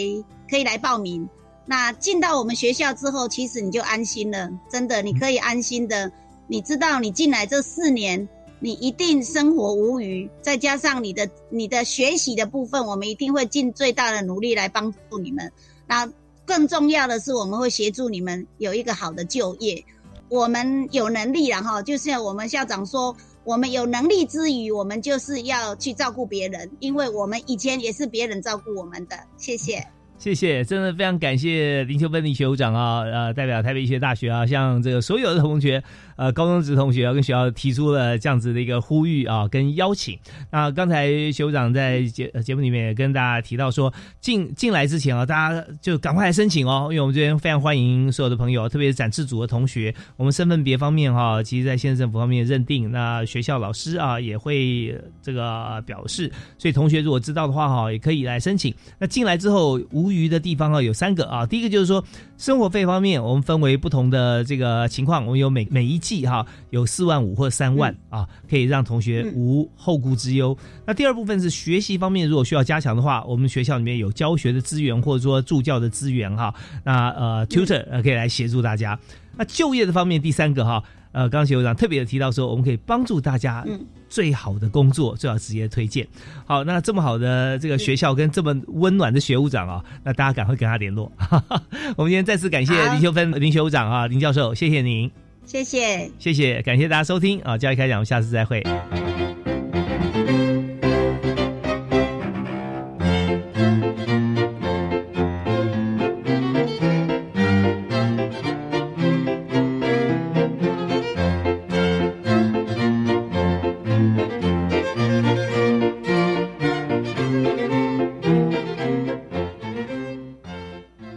[0.48, 1.28] 可以来报名。
[1.66, 6.10] 那进到我们学校之后，其实你就安心了，真的你可以安心的，
[6.46, 8.28] 你知道你进来这四年。
[8.60, 15.50] 你一定生活无虞，再加上你的你的学习的部分，我们一定会尽最大的努力来帮助你们。
[15.86, 16.08] 那
[16.44, 19.82] 更重要的是，我们会协助你们有一个好的就业。
[20.28, 29.16] 我们有能力了哈，就是我们校长说，我们有能力之余，我们就是要去照顾别人，因为我们以前也是别人照顾我们的。
[29.36, 29.84] 谢谢。
[30.18, 35.82] 谢谢，真的非常感谢林秋芬林学长啊，呃，代表台北医学大学啊，向这个所有的同学，
[36.20, 40.18] 呃，高中职同学要跟学校提出了这样子的一个呼吁啊，跟邀请。
[40.50, 43.90] 那刚才学长在节节目里面也跟大家提到说，
[44.20, 58.74] 进进来之前啊，大家就赶快来申请哦，因为我们这边非常欢迎所有的朋友，特别是展示组的同学，我们身份别方面哈，其实在县政府方面认定，那学校老师啊也会这个表示，所以同学如果知道的话哈，也可以来申请。
[58.98, 60.10] 那进来之后无。
[60.10, 62.04] 余的地方啊有三个啊，第一个就是说
[62.40, 70.56] 生活费方面，我们分为不同的这个情况，我们有每每一季哈有四万五或三万啊，可以让同学无后顾之忧。
[70.86, 78.98] 那第二部分是学习方面，如果需要加强的话，我们学校里面有教学的资源或者说助教的资源哈，那呃 tutor 呃可以来协助大家。
[79.36, 80.82] 那就业的方面，第三个哈。
[81.12, 83.64] 呃，刚刚学务长特别的提到说，我们可以帮助大家
[84.08, 86.06] 最好的工作，最好直接推荐。
[86.46, 91.10] 好，那这么好的这个学校跟这么温暖的学务长啊，那大家赶快跟他联络。
[91.96, 95.10] 我们今天再次感谢林秀芬林学务长啊，林教授，谢谢您，
[95.44, 98.62] 谢谢，谢谢，感谢大家收听啊，教育开讲，我们下次再会。